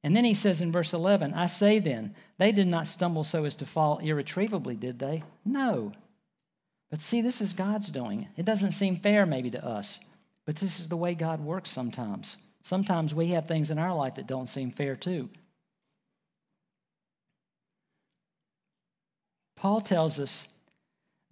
And 0.04 0.16
then 0.16 0.24
he 0.24 0.34
says 0.34 0.62
in 0.62 0.72
verse 0.72 0.94
11, 0.94 1.34
I 1.34 1.48
say 1.48 1.80
then, 1.80 2.16
they 2.38 2.52
did 2.52 2.68
not 2.68 2.88
stumble 2.88 3.24
so 3.24 3.44
as 3.44 3.56
to 3.58 3.66
fall 3.66 3.98
irretrievably, 3.98 4.76
did 4.76 4.98
they? 4.98 5.24
No. 5.44 5.92
But 6.90 7.02
see, 7.02 7.22
this 7.22 7.42
is 7.42 7.54
God's 7.54 7.90
doing. 7.92 8.28
It 8.38 8.46
doesn't 8.46 8.72
seem 8.72 8.96
fair 8.96 9.26
maybe 9.26 9.52
to 9.52 9.64
us, 9.64 10.00
but 10.46 10.56
this 10.56 10.80
is 10.80 10.88
the 10.88 10.98
way 10.98 11.14
God 11.16 11.42
works 11.42 11.70
sometimes. 11.70 12.38
Sometimes 12.64 13.14
we 13.14 13.28
have 13.28 13.48
things 13.48 13.72
in 13.72 13.78
our 13.78 13.94
life 13.94 14.16
that 14.16 14.28
don't 14.28 14.48
seem 14.48 14.72
fair 14.72 14.96
too. 14.96 15.30
Paul 19.60 19.82
tells 19.82 20.22
us 20.22 20.48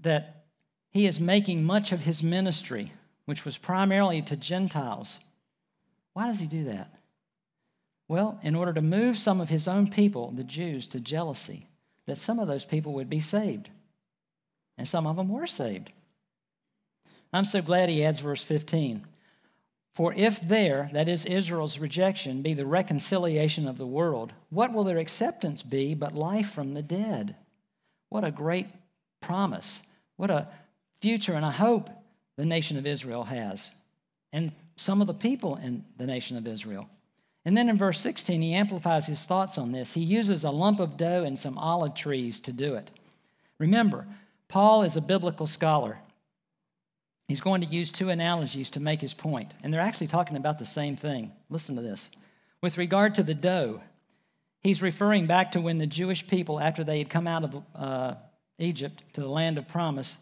that 0.02 0.44
he 0.90 1.08
is 1.08 1.18
making 1.18 1.64
much 1.64 1.94
of 1.94 2.02
his 2.02 2.22
ministry, 2.22 2.92
which 3.24 3.46
was 3.46 3.58
primarily 3.58 4.22
to 4.24 4.36
Gentiles. 4.36 5.18
Why 6.12 6.28
does 6.28 6.40
he 6.40 6.46
do 6.46 6.66
that? 6.66 6.92
Well, 8.10 8.38
in 8.44 8.54
order 8.54 8.74
to 8.74 8.82
move 8.82 9.18
some 9.18 9.40
of 9.40 9.48
his 9.48 9.66
own 9.66 9.90
people, 9.90 10.32
the 10.32 10.44
Jews, 10.44 10.88
to 10.88 11.00
jealousy, 11.00 11.68
that 12.06 12.18
some 12.18 12.38
of 12.38 12.50
those 12.50 12.66
people 12.66 12.94
would 12.94 13.10
be 13.10 13.22
saved. 13.22 13.70
And 14.78 14.90
some 14.90 15.08
of 15.08 15.16
them 15.16 15.30
were 15.30 15.48
saved. 15.48 15.94
I'm 17.32 17.46
so 17.46 17.62
glad 17.62 17.88
he 17.88 18.04
adds 18.04 18.20
verse 18.20 18.44
15. 18.44 19.06
For 19.94 20.14
if 20.14 20.46
there, 20.46 20.90
that 20.92 21.08
is 21.08 21.26
Israel's 21.26 21.80
rejection, 21.80 22.42
be 22.42 22.54
the 22.54 22.66
reconciliation 22.66 23.70
of 23.70 23.78
the 23.78 23.88
world, 23.88 24.34
what 24.50 24.74
will 24.74 24.84
their 24.84 24.98
acceptance 24.98 25.64
be 25.64 25.94
but 25.94 26.14
life 26.14 26.52
from 26.52 26.74
the 26.74 26.84
dead? 26.84 27.38
What 28.10 28.24
a 28.24 28.32
great 28.32 28.68
promise. 29.22 29.82
What 30.16 30.30
a 30.30 30.48
future 31.02 31.34
and 31.34 31.46
a 31.46 31.52
hope 31.52 31.90
the 32.38 32.46
nation 32.46 32.78
of 32.78 32.86
Israel 32.86 33.24
has, 33.24 33.72
and 34.32 34.52
some 34.76 35.02
of 35.02 35.08
the 35.08 35.14
people 35.14 35.56
in 35.56 35.84
the 35.98 36.06
nation 36.06 36.38
of 36.38 36.46
Israel. 36.48 36.88
And 37.46 37.58
then 37.58 37.70
in 37.70 37.78
verse 37.78 38.00
16, 38.02 38.42
he 38.42 38.54
amplifies 38.54 39.08
his 39.08 39.24
thoughts 39.24 39.58
on 39.58 39.72
this. 39.72 39.94
He 39.94 40.02
uses 40.02 40.44
a 40.44 40.52
lump 40.52 40.80
of 40.80 40.98
dough 40.98 41.24
and 41.24 41.40
some 41.40 41.58
olive 41.58 41.96
trees 41.96 42.40
to 42.42 42.52
do 42.52 42.76
it. 42.76 42.92
Remember, 43.58 44.06
Paul 44.50 44.84
is 44.84 44.98
a 44.98 45.02
biblical 45.02 45.48
scholar. 45.48 45.98
He's 47.28 47.42
going 47.42 47.62
to 47.62 47.68
use 47.68 47.92
two 47.92 48.10
analogies 48.10 48.72
to 48.72 48.80
make 48.80 49.02
his 49.02 49.14
point, 49.14 49.54
and 49.64 49.74
they're 49.74 49.82
actually 49.82 50.08
talking 50.08 50.38
about 50.38 50.60
the 50.60 50.66
same 50.66 50.96
thing. 50.96 51.32
Listen 51.50 51.76
to 51.76 51.82
this. 51.82 52.10
With 52.62 52.78
regard 52.78 53.16
to 53.16 53.24
the 53.24 53.34
dough, 53.34 53.82
he's 54.62 54.82
referring 54.82 55.28
back 55.28 55.52
to 55.54 55.62
when 55.62 55.78
the 55.78 55.88
Jewish 55.88 56.28
people, 56.28 56.60
after 56.60 56.84
they 56.84 57.00
had 57.00 57.10
come 57.10 57.28
out 57.28 57.44
of 57.44 57.64
uh, 57.76 58.16
Egypt 58.60 59.04
to 59.14 59.22
the 59.22 59.30
land 59.30 59.58
of 59.58 59.68
promise, 59.68 60.18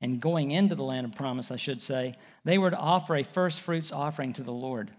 and 0.00 0.20
going 0.20 0.50
into 0.52 0.74
the 0.74 0.84
land 0.84 1.06
of 1.06 1.14
promise, 1.14 1.50
I 1.50 1.56
should 1.56 1.82
say, 1.82 2.14
they 2.44 2.58
were 2.58 2.70
to 2.70 2.78
offer 2.78 3.16
a 3.16 3.24
first 3.24 3.60
fruits 3.60 3.90
offering 3.90 4.32
to 4.34 4.42
the 4.42 4.52
Lord. 4.52 4.90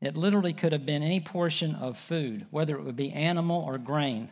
It 0.00 0.16
literally 0.16 0.52
could 0.52 0.72
have 0.72 0.86
been 0.86 1.02
any 1.02 1.20
portion 1.20 1.74
of 1.74 1.98
food, 1.98 2.46
whether 2.50 2.76
it 2.76 2.84
would 2.84 2.96
be 2.96 3.12
animal 3.12 3.62
or 3.62 3.78
grain 3.78 4.30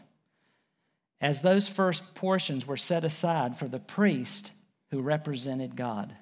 as 1.22 1.40
those 1.40 1.68
first 1.68 2.16
portions 2.16 2.66
were 2.66 2.76
set 2.76 3.04
aside 3.04 3.56
for 3.56 3.68
the 3.68 3.78
priest 3.78 4.50
who 4.90 5.00
represented 5.00 5.76
God. 5.76 6.12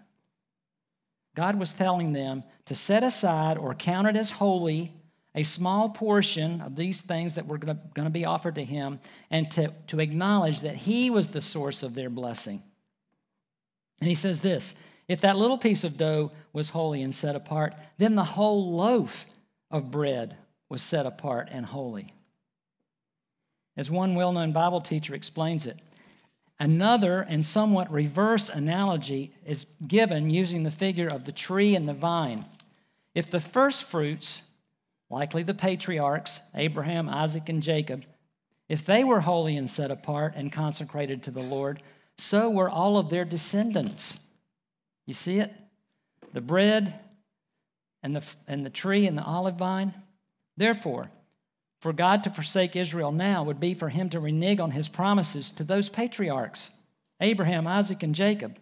God 1.34 1.58
was 1.58 1.72
telling 1.72 2.12
them 2.12 2.44
to 2.66 2.74
set 2.74 3.02
aside 3.02 3.56
or 3.56 3.74
count 3.74 4.08
it 4.08 4.16
as 4.16 4.30
holy 4.30 4.92
a 5.34 5.42
small 5.42 5.88
portion 5.88 6.60
of 6.60 6.74
these 6.74 7.00
things 7.00 7.36
that 7.36 7.46
were 7.46 7.58
going 7.58 7.78
to 7.94 8.10
be 8.10 8.24
offered 8.24 8.56
to 8.56 8.64
him 8.64 8.98
and 9.30 9.50
to, 9.52 9.72
to 9.86 10.00
acknowledge 10.00 10.60
that 10.60 10.74
he 10.74 11.10
was 11.10 11.30
the 11.30 11.40
source 11.40 11.82
of 11.82 11.94
their 11.94 12.10
blessing. 12.10 12.62
And 14.00 14.08
he 14.08 14.14
says 14.14 14.40
this 14.40 14.74
if 15.08 15.20
that 15.22 15.36
little 15.36 15.58
piece 15.58 15.84
of 15.84 15.96
dough 15.96 16.32
was 16.52 16.70
holy 16.70 17.02
and 17.02 17.14
set 17.14 17.36
apart, 17.36 17.74
then 17.98 18.14
the 18.14 18.24
whole 18.24 18.76
loaf 18.76 19.26
of 19.70 19.90
bread 19.90 20.36
was 20.68 20.82
set 20.82 21.06
apart 21.06 21.48
and 21.50 21.66
holy. 21.66 22.08
As 23.76 23.90
one 23.90 24.14
well 24.14 24.32
known 24.32 24.52
Bible 24.52 24.80
teacher 24.80 25.14
explains 25.14 25.66
it, 25.66 25.80
another 26.58 27.22
and 27.22 27.44
somewhat 27.44 27.90
reverse 27.90 28.48
analogy 28.48 29.32
is 29.44 29.66
given 29.86 30.30
using 30.30 30.62
the 30.62 30.70
figure 30.70 31.08
of 31.08 31.24
the 31.24 31.32
tree 31.32 31.74
and 31.74 31.88
the 31.88 31.94
vine. 31.94 32.44
If 33.14 33.30
the 33.30 33.40
first 33.40 33.84
fruits, 33.84 34.42
likely 35.10 35.42
the 35.42 35.54
patriarchs, 35.54 36.40
Abraham, 36.54 37.08
Isaac, 37.08 37.48
and 37.48 37.62
Jacob, 37.62 38.04
if 38.68 38.86
they 38.86 39.02
were 39.02 39.20
holy 39.20 39.56
and 39.56 39.68
set 39.68 39.90
apart 39.90 40.34
and 40.36 40.52
consecrated 40.52 41.24
to 41.24 41.32
the 41.32 41.42
Lord, 41.42 41.82
so 42.16 42.48
were 42.48 42.70
all 42.70 42.96
of 42.96 43.10
their 43.10 43.24
descendants. 43.24 44.16
You 45.06 45.14
see 45.14 45.40
it? 45.40 45.52
The 46.32 46.40
bread 46.40 47.00
and 48.02 48.14
the, 48.14 48.22
and 48.46 48.64
the 48.64 48.70
tree 48.70 49.06
and 49.06 49.18
the 49.18 49.24
olive 49.24 49.56
vine. 49.56 49.92
Therefore, 50.56 51.10
for 51.80 51.92
God 51.92 52.24
to 52.24 52.30
forsake 52.30 52.76
Israel 52.76 53.10
now 53.10 53.42
would 53.42 53.58
be 53.58 53.74
for 53.74 53.88
him 53.88 54.10
to 54.10 54.20
renege 54.20 54.60
on 54.60 54.70
his 54.70 54.88
promises 54.88 55.50
to 55.52 55.64
those 55.64 55.88
patriarchs, 55.88 56.70
Abraham, 57.20 57.66
Isaac, 57.66 58.02
and 58.02 58.14
Jacob. 58.14 58.58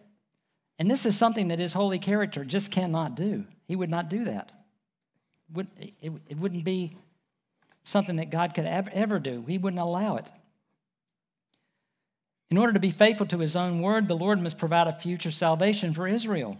And 0.79 0.89
this 0.89 1.05
is 1.05 1.17
something 1.17 1.49
that 1.49 1.59
his 1.59 1.73
holy 1.73 1.99
character 1.99 2.45
just 2.45 2.71
cannot 2.71 3.15
do. 3.15 3.45
He 3.67 3.75
would 3.75 3.89
not 3.89 4.09
do 4.09 4.23
that. 4.23 4.51
It 5.55 6.37
wouldn't 6.37 6.63
be 6.63 6.95
something 7.83 8.17
that 8.17 8.29
God 8.29 8.53
could 8.53 8.65
ever 8.65 9.19
do. 9.19 9.43
He 9.47 9.57
wouldn't 9.57 9.81
allow 9.81 10.17
it. 10.17 10.25
In 12.51 12.57
order 12.57 12.73
to 12.73 12.79
be 12.79 12.91
faithful 12.91 13.25
to 13.27 13.39
his 13.39 13.55
own 13.55 13.81
word, 13.81 14.07
the 14.07 14.17
Lord 14.17 14.41
must 14.41 14.57
provide 14.57 14.87
a 14.87 14.93
future 14.93 15.31
salvation 15.31 15.93
for 15.93 16.07
Israel. 16.07 16.57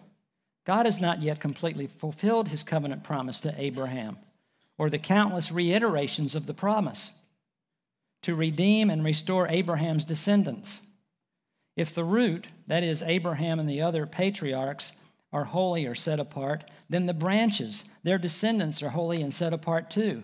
God 0.66 0.86
has 0.86 1.02
not 1.02 1.22
yet 1.22 1.40
completely 1.40 1.88
fulfilled 1.88 2.50
his 2.50 2.64
covenant 2.64 3.04
promise 3.04 3.40
to 3.40 3.54
Abraham 3.60 4.18
or 4.78 4.90
the 4.90 5.00
countless 5.00 5.52
reiterations 5.52 6.36
of 6.36 6.46
the 6.46 6.54
promise 6.54 7.12
to 8.22 8.36
redeem 8.36 8.90
and 8.90 9.04
restore 9.04 9.48
Abraham's 9.48 10.06
descendants. 10.06 10.82
If 11.76 11.96
the 11.96 12.04
root, 12.04 12.48
that 12.68 12.84
is, 12.84 13.02
Abraham 13.02 13.60
and 13.60 13.70
the 13.70 13.82
other 13.82 14.06
patriarchs, 14.06 14.94
are 15.32 15.46
holy 15.46 15.86
or 15.86 15.96
set 15.96 16.20
apart, 16.20 16.70
then 16.90 17.06
the 17.06 17.14
branches, 17.14 17.84
their 18.04 18.18
descendants, 18.18 18.82
are 18.82 18.90
holy 18.90 19.22
and 19.22 19.34
set 19.34 19.54
apart 19.54 19.90
too. 19.90 20.24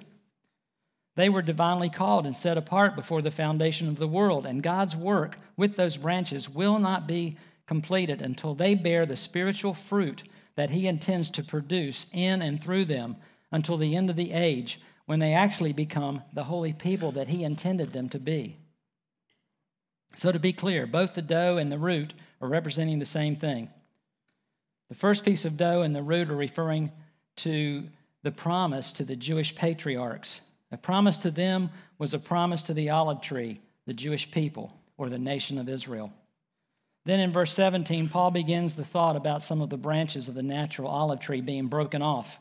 They 1.16 1.30
were 1.30 1.42
divinely 1.42 1.90
called 1.90 2.26
and 2.26 2.36
set 2.36 2.58
apart 2.58 2.96
before 2.96 3.22
the 3.22 3.32
foundation 3.32 3.88
of 3.88 3.98
the 3.98 4.08
world, 4.08 4.46
and 4.46 4.62
God's 4.62 4.96
work 4.96 5.38
with 5.56 5.76
those 5.76 5.98
branches 5.98 6.50
will 6.50 6.80
not 6.80 7.08
be 7.08 7.38
completed 7.68 8.22
until 8.22 8.54
they 8.54 8.76
bear 8.76 9.06
the 9.06 9.16
spiritual 9.16 9.74
fruit 9.74 10.24
that 10.56 10.72
He 10.72 10.88
intends 10.88 11.30
to 11.32 11.44
produce 11.44 12.08
in 12.12 12.42
and 12.42 12.62
through 12.62 12.86
them 12.86 13.18
until 13.52 13.78
the 13.78 13.96
end 13.96 14.10
of 14.10 14.16
the 14.16 14.34
age 14.34 14.80
when 15.06 15.20
they 15.20 15.34
actually 15.34 15.74
become 15.74 16.22
the 16.34 16.44
holy 16.44 16.74
people 16.74 17.12
that 17.14 17.28
he 17.28 17.44
intended 17.44 17.94
them 17.94 18.10
to 18.10 18.20
be. 18.20 18.58
So, 20.16 20.32
to 20.32 20.40
be 20.40 20.54
clear, 20.54 20.88
both 20.88 21.14
the 21.14 21.22
dough 21.22 21.58
and 21.58 21.72
the 21.72 21.78
root 21.78 22.14
are 22.42 22.48
representing 22.48 23.00
the 23.00 23.06
same 23.06 23.36
thing. 23.36 23.70
The 24.90 24.96
first 24.96 25.26
piece 25.26 25.46
of 25.46 25.58
dough 25.58 25.82
and 25.82 25.96
the 25.96 26.04
root 26.04 26.30
are 26.30 26.36
referring 26.36 26.92
to 27.38 27.84
the 28.24 28.32
promise 28.32 28.92
to 28.94 29.04
the 29.04 29.16
Jewish 29.16 29.56
patriarchs. 29.56 30.42
A 30.72 30.78
promise 30.78 31.18
to 31.20 31.32
them 31.32 31.70
was 31.98 32.14
a 32.14 32.20
promise 32.20 32.64
to 32.64 32.74
the 32.74 32.90
olive 32.90 33.22
tree, 33.22 33.62
the 33.86 33.94
Jewish 33.94 34.30
people, 34.32 34.74
or 34.98 35.10
the 35.10 35.20
nation 35.20 35.58
of 35.58 35.70
Israel. 35.70 36.12
Then 37.06 37.20
in 37.20 37.32
verse 37.32 37.54
17, 37.54 38.10
Paul 38.10 38.32
begins 38.32 38.76
the 38.76 38.84
thought 38.84 39.16
about 39.16 39.44
some 39.44 39.62
of 39.62 39.70
the 39.70 39.78
branches 39.78 40.28
of 40.28 40.34
the 40.34 40.44
natural 40.44 40.90
olive 40.90 41.20
tree 41.20 41.42
being 41.42 41.68
broken 41.68 42.02
off. 42.02 42.40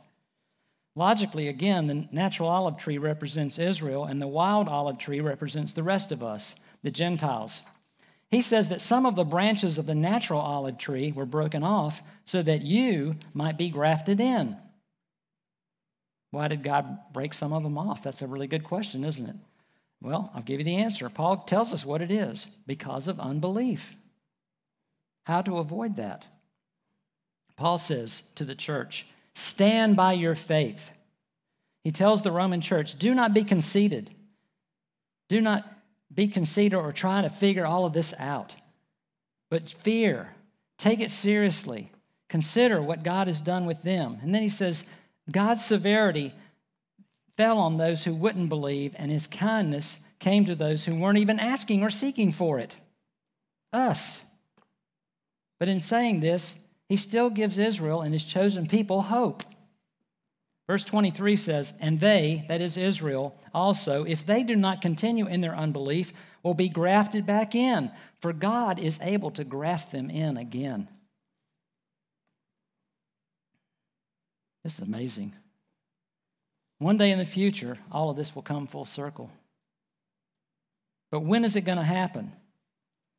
Logically, 0.96 1.48
again, 1.48 1.86
the 1.86 2.08
natural 2.12 2.48
olive 2.48 2.78
tree 2.78 2.98
represents 2.98 3.58
Israel, 3.58 4.04
and 4.04 4.22
the 4.22 4.28
wild 4.28 4.68
olive 4.68 4.96
tree 4.98 5.20
represents 5.20 5.72
the 5.72 5.82
rest 5.82 6.12
of 6.12 6.22
us, 6.22 6.54
the 6.82 6.90
Gentiles. 6.90 7.62
He 8.30 8.42
says 8.42 8.68
that 8.68 8.80
some 8.80 9.06
of 9.06 9.14
the 9.14 9.24
branches 9.24 9.78
of 9.78 9.86
the 9.86 9.94
natural 9.94 10.40
olive 10.40 10.78
tree 10.78 11.12
were 11.12 11.26
broken 11.26 11.62
off 11.62 12.02
so 12.24 12.42
that 12.42 12.62
you 12.62 13.16
might 13.32 13.56
be 13.56 13.68
grafted 13.68 14.20
in. 14.20 14.56
Why 16.30 16.48
did 16.48 16.64
God 16.64 16.98
break 17.12 17.32
some 17.32 17.52
of 17.52 17.62
them 17.62 17.78
off? 17.78 18.02
That's 18.02 18.22
a 18.22 18.26
really 18.26 18.48
good 18.48 18.64
question, 18.64 19.04
isn't 19.04 19.28
it? 19.28 19.36
Well, 20.02 20.30
I'll 20.34 20.42
give 20.42 20.58
you 20.58 20.64
the 20.64 20.76
answer. 20.76 21.08
Paul 21.08 21.38
tells 21.38 21.72
us 21.72 21.84
what 21.84 22.02
it 22.02 22.10
is 22.10 22.48
because 22.66 23.08
of 23.08 23.20
unbelief. 23.20 23.94
How 25.26 25.42
to 25.42 25.58
avoid 25.58 25.96
that? 25.96 26.26
Paul 27.56 27.78
says 27.78 28.24
to 28.34 28.44
the 28.44 28.54
church, 28.54 29.06
Stand 29.34 29.96
by 29.96 30.12
your 30.12 30.34
faith. 30.34 30.90
He 31.84 31.92
tells 31.92 32.22
the 32.22 32.32
Roman 32.32 32.60
church, 32.60 32.98
do 32.98 33.14
not 33.14 33.34
be 33.34 33.44
conceited. 33.44 34.10
Do 35.28 35.40
not 35.40 35.64
be 36.14 36.28
conceited 36.28 36.74
or 36.74 36.92
try 36.92 37.22
to 37.22 37.30
figure 37.30 37.66
all 37.66 37.84
of 37.84 37.92
this 37.92 38.14
out. 38.18 38.54
But 39.50 39.68
fear, 39.70 40.34
Take 40.78 41.00
it 41.00 41.10
seriously. 41.10 41.90
Consider 42.28 42.82
what 42.82 43.02
God 43.02 43.26
has 43.26 43.40
done 43.40 43.66
with 43.66 43.82
them. 43.82 44.18
And 44.22 44.34
then 44.34 44.42
he 44.42 44.48
says, 44.48 44.84
God's 45.30 45.64
severity 45.64 46.34
fell 47.36 47.58
on 47.58 47.76
those 47.76 48.04
who 48.04 48.14
wouldn't 48.14 48.48
believe, 48.48 48.94
and 48.96 49.10
his 49.10 49.26
kindness 49.26 49.98
came 50.18 50.44
to 50.44 50.54
those 50.54 50.84
who 50.84 50.94
weren't 50.94 51.18
even 51.18 51.38
asking 51.38 51.82
or 51.82 51.90
seeking 51.90 52.32
for 52.32 52.58
it 52.58 52.76
us. 53.72 54.22
But 55.58 55.68
in 55.68 55.80
saying 55.80 56.20
this, 56.20 56.54
he 56.88 56.96
still 56.96 57.28
gives 57.28 57.58
Israel 57.58 58.02
and 58.02 58.12
his 58.12 58.24
chosen 58.24 58.68
people 58.68 59.02
hope. 59.02 59.42
Verse 60.66 60.84
23 60.84 61.36
says, 61.36 61.74
And 61.80 62.00
they, 62.00 62.44
that 62.48 62.60
is 62.60 62.76
Israel, 62.76 63.36
also, 63.52 64.04
if 64.04 64.24
they 64.24 64.42
do 64.42 64.56
not 64.56 64.80
continue 64.80 65.26
in 65.26 65.40
their 65.40 65.54
unbelief, 65.54 66.12
will 66.42 66.54
be 66.54 66.68
grafted 66.68 67.26
back 67.26 67.54
in, 67.54 67.90
for 68.20 68.32
God 68.32 68.78
is 68.78 68.98
able 69.02 69.30
to 69.32 69.44
graft 69.44 69.92
them 69.92 70.10
in 70.10 70.36
again. 70.36 70.88
This 74.62 74.76
is 74.76 74.80
amazing. 74.80 75.34
One 76.78 76.96
day 76.96 77.10
in 77.10 77.18
the 77.18 77.26
future, 77.26 77.78
all 77.92 78.10
of 78.10 78.16
this 78.16 78.34
will 78.34 78.42
come 78.42 78.66
full 78.66 78.86
circle. 78.86 79.30
But 81.10 81.20
when 81.20 81.44
is 81.44 81.54
it 81.54 81.62
going 81.62 81.78
to 81.78 81.84
happen? 81.84 82.32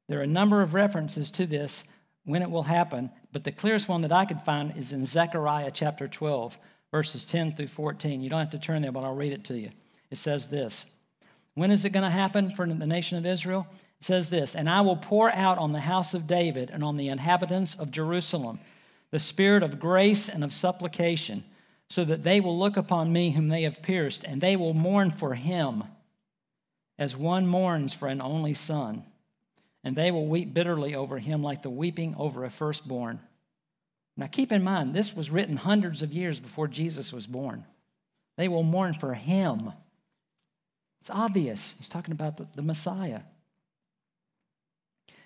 There 0.09 0.19
are 0.19 0.23
a 0.23 0.27
number 0.27 0.61
of 0.61 0.73
references 0.73 1.31
to 1.31 1.45
this 1.45 1.83
when 2.25 2.41
it 2.41 2.49
will 2.49 2.63
happen, 2.63 3.11
but 3.31 3.43
the 3.43 3.51
clearest 3.51 3.87
one 3.87 4.01
that 4.01 4.11
I 4.11 4.25
could 4.25 4.41
find 4.41 4.75
is 4.75 4.91
in 4.91 5.05
Zechariah 5.05 5.71
chapter 5.71 6.07
12, 6.07 6.57
verses 6.95 7.25
10 7.25 7.57
through 7.57 7.67
14. 7.67 8.21
You 8.21 8.29
don't 8.29 8.39
have 8.39 8.51
to 8.51 8.57
turn 8.57 8.81
there, 8.81 8.93
but 8.93 9.03
I'll 9.03 9.13
read 9.13 9.33
it 9.33 9.43
to 9.45 9.59
you. 9.59 9.69
It 10.11 10.17
says 10.17 10.47
this 10.47 10.85
When 11.53 11.69
is 11.69 11.83
it 11.83 11.89
going 11.89 12.05
to 12.05 12.09
happen 12.09 12.51
for 12.51 12.65
the 12.65 12.87
nation 12.87 13.17
of 13.17 13.25
Israel? 13.25 13.67
It 13.99 14.05
says 14.05 14.29
this 14.29 14.55
And 14.55 14.69
I 14.69 14.79
will 14.79 14.95
pour 14.95 15.29
out 15.29 15.57
on 15.57 15.73
the 15.73 15.81
house 15.81 16.13
of 16.13 16.25
David 16.25 16.69
and 16.71 16.85
on 16.85 16.95
the 16.95 17.09
inhabitants 17.09 17.75
of 17.75 17.91
Jerusalem 17.91 18.59
the 19.11 19.19
spirit 19.19 19.61
of 19.61 19.77
grace 19.77 20.29
and 20.29 20.41
of 20.41 20.53
supplication, 20.53 21.43
so 21.89 22.05
that 22.05 22.23
they 22.23 22.39
will 22.39 22.57
look 22.57 22.77
upon 22.77 23.11
me 23.11 23.31
whom 23.31 23.49
they 23.49 23.63
have 23.63 23.81
pierced, 23.81 24.23
and 24.23 24.39
they 24.39 24.55
will 24.55 24.73
mourn 24.73 25.11
for 25.11 25.33
him 25.33 25.83
as 26.97 27.17
one 27.17 27.45
mourns 27.45 27.93
for 27.93 28.07
an 28.07 28.21
only 28.21 28.53
son. 28.53 29.03
And 29.83 29.97
they 29.97 30.11
will 30.11 30.27
weep 30.27 30.53
bitterly 30.53 30.95
over 30.95 31.19
him 31.19 31.43
like 31.43 31.61
the 31.61 31.69
weeping 31.69 32.15
over 32.17 32.45
a 32.45 32.49
firstborn. 32.49 33.19
Now 34.17 34.27
keep 34.27 34.51
in 34.51 34.63
mind, 34.63 34.93
this 34.93 35.15
was 35.15 35.29
written 35.29 35.57
hundreds 35.57 36.01
of 36.01 36.13
years 36.13 36.39
before 36.39 36.67
Jesus 36.67 37.11
was 37.11 37.27
born. 37.27 37.65
They 38.37 38.47
will 38.47 38.63
mourn 38.63 38.93
for 38.93 39.13
him. 39.13 39.73
It's 41.01 41.09
obvious. 41.09 41.75
He's 41.77 41.89
talking 41.89 42.13
about 42.13 42.37
the, 42.37 42.47
the 42.55 42.61
Messiah. 42.61 43.21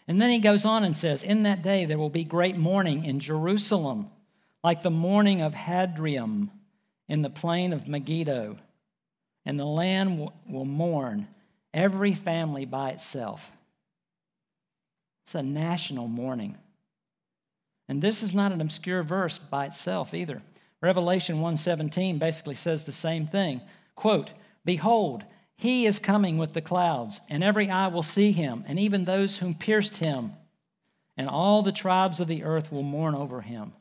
And 0.07 0.19
then 0.19 0.31
he 0.31 0.39
goes 0.39 0.65
on 0.65 0.83
and 0.83 0.95
says, 0.95 1.23
In 1.23 1.43
that 1.43 1.61
day 1.61 1.85
there 1.85 1.99
will 1.99 2.09
be 2.09 2.23
great 2.23 2.57
mourning 2.57 3.05
in 3.05 3.19
Jerusalem, 3.19 4.09
like 4.63 4.81
the 4.81 4.89
mourning 4.89 5.41
of 5.41 5.53
Hadrium 5.53 6.51
in 7.07 7.21
the 7.21 7.29
plain 7.29 7.73
of 7.73 7.87
Megiddo. 7.87 8.57
And 9.45 9.59
the 9.59 9.65
land 9.65 10.29
will 10.47 10.65
mourn, 10.65 11.27
every 11.73 12.13
family 12.13 12.65
by 12.65 12.89
itself. 12.91 13.51
It's 15.25 15.35
a 15.35 15.43
national 15.43 16.07
mourning. 16.07 16.57
And 17.89 18.01
this 18.01 18.23
is 18.23 18.33
not 18.33 18.53
an 18.53 18.61
obscure 18.61 19.03
verse 19.03 19.37
by 19.37 19.65
itself 19.65 20.13
either. 20.13 20.41
Revelation 20.79 21.41
1:17 21.41 22.19
basically 22.19 22.55
says 22.55 22.85
the 22.85 22.93
same 22.93 23.27
thing. 23.27 23.59
Quote, 23.95 24.31
"Behold, 24.63 25.25
he 25.59 25.85
is 25.85 25.99
coming 25.99 26.37
with 26.37 26.53
the 26.53 26.61
clouds, 26.61 27.19
and 27.27 27.43
every 27.43 27.69
eye 27.69 27.87
will 27.87 28.01
see 28.01 28.31
him, 28.31 28.63
and 28.65 28.79
even 28.79 29.03
those 29.03 29.39
whom 29.39 29.53
pierced 29.53 29.97
him. 29.97 30.31
And 31.17 31.27
all 31.27 31.63
the 31.63 31.73
tribes 31.73 32.21
of 32.21 32.29
the 32.29 32.45
earth 32.45 32.71
will 32.71 32.81
mourn 32.81 33.13
over 33.13 33.41
him. 33.41 33.73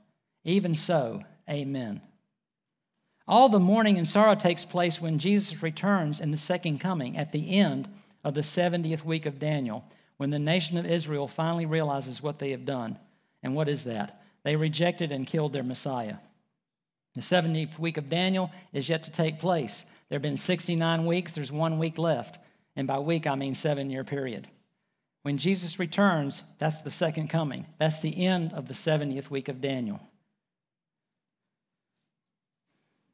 Even 0.42 0.75
so, 0.75 1.23
amen. 1.49 2.01
All 3.29 3.49
the 3.49 3.61
mourning 3.61 3.97
and 3.97 4.09
sorrow 4.09 4.35
takes 4.35 4.64
place 4.64 5.01
when 5.01 5.21
Jesus 5.21 5.62
returns 5.62 6.18
in 6.18 6.33
the 6.33 6.37
second 6.37 6.81
coming 6.81 7.16
at 7.16 7.31
the 7.31 7.57
end 7.57 7.88
of 8.25 8.35
the 8.35 8.42
70th 8.42 9.05
week 9.05 9.25
of 9.25 9.38
Daniel, 9.38 9.85
when 10.16 10.31
the 10.31 10.38
nation 10.40 10.79
of 10.79 10.85
Israel 10.85 11.29
finally 11.29 11.66
realizes 11.66 12.21
what 12.21 12.40
they 12.40 12.51
have 12.51 12.64
done. 12.64 12.99
And 13.42 13.55
what 13.55 13.68
is 13.68 13.85
that? 13.85 14.22
They 14.42 14.57
rejected 14.57 15.12
and 15.12 15.27
killed 15.27 15.53
their 15.53 15.62
Messiah. 15.62 16.16
The 17.14 17.20
70th 17.20 17.79
week 17.79 17.96
of 17.96 18.09
Daniel 18.09 18.51
is 18.72 18.88
yet 18.88 19.05
to 19.05 19.11
take 19.11 19.38
place. 19.38 19.85
There 20.09 20.16
have 20.16 20.22
been 20.22 20.37
69 20.37 21.07
weeks, 21.07 21.33
there's 21.33 21.53
one 21.53 21.79
week 21.79 21.98
left. 21.98 22.38
And 22.77 22.87
by 22.87 22.98
week, 23.01 23.27
I 23.27 23.35
mean 23.35 23.55
seven 23.55 23.90
year 23.90 24.05
period. 24.05 24.46
When 25.22 25.37
Jesus 25.37 25.79
returns, 25.79 26.44
that's 26.59 26.81
the 26.81 26.90
second 26.90 27.29
coming. 27.29 27.66
That's 27.79 27.98
the 27.98 28.24
end 28.24 28.53
of 28.53 28.68
the 28.68 28.74
70th 28.74 29.31
week 29.31 29.48
of 29.48 29.61
Daniel. 29.61 30.01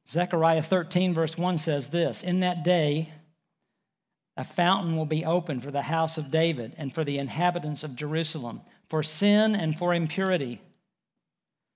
Zechariah 0.09 0.63
13, 0.63 1.15
verse 1.15 1.39
1 1.39 1.59
says 1.59 1.89
this 1.89 2.23
In 2.23 2.41
that 2.41 2.63
day, 2.63 3.11
a 4.37 4.45
fountain 4.45 4.97
will 4.97 5.07
be 5.07 5.25
opened 5.25 5.63
for 5.63 5.71
the 5.71 5.83
house 5.83 6.19
of 6.19 6.31
David 6.31 6.75
and 6.77 6.93
for 6.93 7.05
the 7.05 7.19
inhabitants 7.19 7.85
of 7.85 7.97
Jerusalem, 7.97 8.61
for 8.88 9.03
sin 9.03 9.55
and 9.55 9.77
for 9.77 9.94
impurity. 9.94 10.61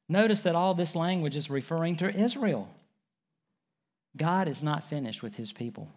Notice 0.09 0.41
that 0.43 0.55
all 0.55 0.75
this 0.75 0.95
language 0.95 1.37
is 1.37 1.51
referring 1.51 1.97
to 1.97 2.15
Israel. 2.15 2.69
God 4.17 4.49
is 4.49 4.63
not 4.63 4.89
finished 4.89 5.23
with 5.23 5.37
his 5.37 5.53
people. 5.53 5.89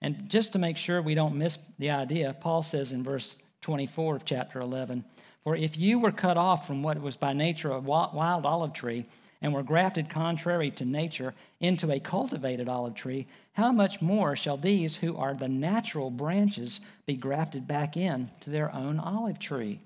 And 0.00 0.28
just 0.28 0.52
to 0.52 0.58
make 0.58 0.76
sure 0.76 1.02
we 1.02 1.14
don't 1.14 1.36
miss 1.36 1.58
the 1.78 1.90
idea, 1.90 2.36
Paul 2.40 2.62
says 2.62 2.92
in 2.92 3.02
verse 3.02 3.36
24 3.62 4.16
of 4.16 4.24
chapter 4.24 4.60
11 4.60 5.04
For 5.42 5.56
if 5.56 5.76
you 5.76 5.98
were 5.98 6.12
cut 6.12 6.36
off 6.36 6.66
from 6.66 6.82
what 6.82 7.00
was 7.00 7.16
by 7.16 7.32
nature 7.32 7.72
a 7.72 7.80
wild 7.80 8.46
olive 8.46 8.72
tree, 8.72 9.06
and 9.40 9.52
were 9.52 9.62
grafted 9.62 10.10
contrary 10.10 10.70
to 10.72 10.84
nature 10.84 11.34
into 11.60 11.90
a 11.92 12.00
cultivated 12.00 12.68
olive 12.68 12.94
tree, 12.94 13.26
how 13.58 13.72
much 13.72 14.00
more 14.00 14.36
shall 14.36 14.56
these 14.56 14.94
who 14.94 15.16
are 15.16 15.34
the 15.34 15.48
natural 15.48 16.12
branches 16.12 16.78
be 17.06 17.16
grafted 17.16 17.66
back 17.66 17.96
in 17.96 18.30
to 18.40 18.50
their 18.50 18.72
own 18.72 19.00
olive 19.00 19.40
tree? 19.40 19.80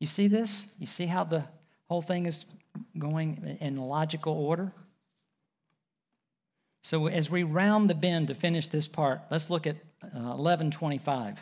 You 0.00 0.08
see 0.08 0.26
this? 0.26 0.64
You 0.80 0.88
see 0.88 1.06
how 1.06 1.22
the 1.22 1.44
whole 1.88 2.02
thing 2.02 2.26
is 2.26 2.44
going 2.98 3.58
in 3.60 3.76
logical 3.76 4.32
order? 4.32 4.72
So 6.82 7.06
as 7.06 7.30
we 7.30 7.44
round 7.44 7.88
the 7.88 7.94
bend 7.94 8.26
to 8.26 8.34
finish 8.34 8.68
this 8.68 8.88
part, 8.88 9.20
let's 9.30 9.50
look 9.50 9.68
at 9.68 9.76
uh, 10.02 10.34
1125. 10.34 11.38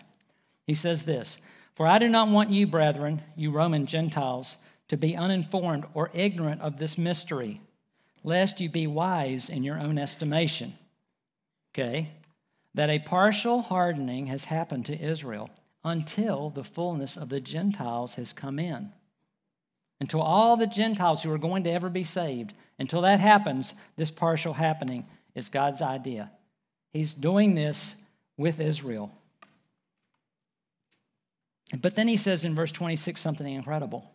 He 0.66 0.74
says 0.74 1.06
this 1.06 1.38
For 1.76 1.86
I 1.86 1.98
do 1.98 2.10
not 2.10 2.28
want 2.28 2.50
you, 2.50 2.66
brethren, 2.66 3.22
you 3.36 3.50
Roman 3.50 3.86
Gentiles, 3.86 4.58
to 4.88 4.98
be 4.98 5.16
uninformed 5.16 5.86
or 5.94 6.10
ignorant 6.12 6.60
of 6.60 6.76
this 6.76 6.98
mystery, 6.98 7.62
lest 8.22 8.60
you 8.60 8.68
be 8.68 8.86
wise 8.86 9.48
in 9.48 9.62
your 9.62 9.80
own 9.80 9.96
estimation. 9.96 10.74
Okay? 11.74 12.10
That 12.74 12.90
a 12.90 12.98
partial 13.00 13.62
hardening 13.62 14.26
has 14.26 14.44
happened 14.44 14.86
to 14.86 15.00
Israel 15.00 15.50
until 15.84 16.50
the 16.50 16.64
fullness 16.64 17.16
of 17.16 17.28
the 17.28 17.40
Gentiles 17.40 18.14
has 18.14 18.32
come 18.32 18.58
in. 18.58 18.92
Until 20.00 20.22
all 20.22 20.56
the 20.56 20.66
Gentiles 20.66 21.22
who 21.22 21.32
are 21.32 21.38
going 21.38 21.64
to 21.64 21.70
ever 21.70 21.88
be 21.88 22.04
saved, 22.04 22.52
until 22.78 23.02
that 23.02 23.20
happens, 23.20 23.74
this 23.96 24.10
partial 24.10 24.54
happening 24.54 25.06
is 25.34 25.48
God's 25.48 25.82
idea. 25.82 26.30
He's 26.92 27.14
doing 27.14 27.54
this 27.54 27.94
with 28.36 28.60
Israel. 28.60 29.12
But 31.80 31.96
then 31.96 32.08
he 32.08 32.16
says 32.16 32.44
in 32.44 32.54
verse 32.54 32.72
26 32.72 33.20
something 33.20 33.52
incredible. 33.52 34.10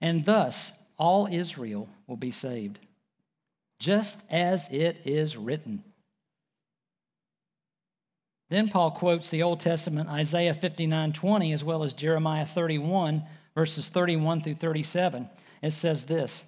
And 0.00 0.24
thus 0.24 0.72
all 0.98 1.28
Israel 1.30 1.88
will 2.06 2.16
be 2.16 2.30
saved, 2.30 2.78
just 3.78 4.22
as 4.30 4.68
it 4.72 4.98
is 5.04 5.36
written. 5.36 5.84
Then 8.52 8.68
Paul 8.68 8.90
quotes 8.90 9.30
the 9.30 9.42
Old 9.42 9.60
Testament, 9.60 10.10
Isaiah 10.10 10.52
59 10.52 11.14
20, 11.14 11.54
as 11.54 11.64
well 11.64 11.84
as 11.84 11.94
Jeremiah 11.94 12.44
31, 12.44 13.22
verses 13.54 13.88
31 13.88 14.42
through 14.42 14.56
37. 14.56 15.26
It 15.62 15.70
says 15.70 16.04
this 16.04 16.44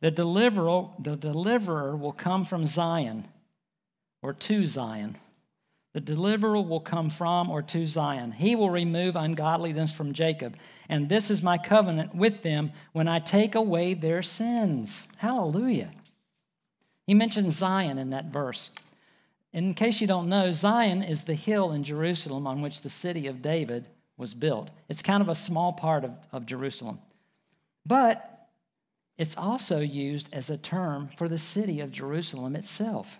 The 0.00 0.12
deliverer, 0.12 0.86
the 1.00 1.16
deliverer 1.16 1.96
will 1.96 2.12
come 2.12 2.44
from 2.44 2.64
Zion 2.68 3.26
or 4.22 4.34
to 4.34 4.66
Zion. 4.68 5.16
The 5.94 6.00
deliverer 6.00 6.62
will 6.62 6.78
come 6.78 7.10
from 7.10 7.50
or 7.50 7.62
to 7.62 7.86
Zion. 7.86 8.30
He 8.30 8.54
will 8.54 8.70
remove 8.70 9.16
ungodliness 9.16 9.90
from 9.90 10.12
Jacob. 10.12 10.56
And 10.88 11.08
this 11.08 11.28
is 11.28 11.42
my 11.42 11.58
covenant 11.58 12.14
with 12.14 12.42
them 12.42 12.70
when 12.92 13.08
I 13.08 13.18
take 13.18 13.56
away 13.56 13.94
their 13.94 14.22
sins. 14.22 15.08
Hallelujah. 15.16 15.90
He 17.08 17.14
mentions 17.14 17.56
Zion 17.56 17.98
in 17.98 18.10
that 18.10 18.26
verse. 18.26 18.70
In 19.52 19.74
case 19.74 20.00
you 20.00 20.06
don't 20.06 20.28
know, 20.28 20.52
Zion 20.52 21.02
is 21.02 21.24
the 21.24 21.34
hill 21.34 21.72
in 21.72 21.84
Jerusalem 21.84 22.46
on 22.46 22.60
which 22.60 22.82
the 22.82 22.90
city 22.90 23.26
of 23.26 23.42
David 23.42 23.88
was 24.16 24.34
built. 24.34 24.70
It's 24.88 25.02
kind 25.02 25.22
of 25.22 25.28
a 25.28 25.34
small 25.34 25.72
part 25.72 26.04
of, 26.04 26.12
of 26.32 26.46
Jerusalem. 26.46 26.98
But 27.86 28.48
it's 29.16 29.36
also 29.36 29.80
used 29.80 30.28
as 30.32 30.50
a 30.50 30.58
term 30.58 31.08
for 31.16 31.28
the 31.28 31.38
city 31.38 31.80
of 31.80 31.90
Jerusalem 31.90 32.54
itself. 32.54 33.18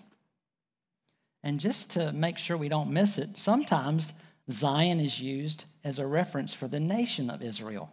And 1.43 1.61
just 1.61 1.93
to 1.93 2.13
make 2.13 2.37
sure 2.37 2.57
we 2.57 2.69
don't 2.69 2.93
miss 2.93 3.17
it, 3.17 3.39
sometimes 3.39 4.13
Zion 4.51 5.01
is 5.01 5.21
used 5.21 5.65
as 5.85 5.99
a 5.99 6.07
reference 6.07 6.53
for 6.53 6.69
the 6.69 6.81
nation 6.81 7.31
of 7.31 7.43
Israel. 7.43 7.91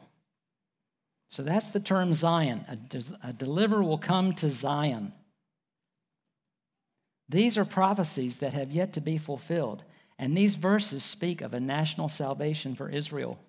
So 1.30 1.44
that's 1.44 1.72
the 1.72 1.80
term 1.80 2.14
Zion. 2.14 2.66
A, 2.70 3.30
a 3.30 3.34
deliverer 3.34 3.84
will 3.84 3.98
come 3.98 4.34
to 4.36 4.50
Zion. 4.50 5.14
These 7.28 7.58
are 7.58 7.66
prophecies 7.66 8.38
that 8.38 8.54
have 8.54 8.72
yet 8.72 8.94
to 8.94 9.02
be 9.02 9.18
fulfilled. 9.18 9.84
And 10.18 10.38
these 10.38 10.56
verses 10.56 11.04
speak 11.04 11.42
of 11.42 11.54
a 11.54 11.60
national 11.60 12.10
salvation 12.10 12.76
for 12.76 12.90
Israel. 12.90 13.40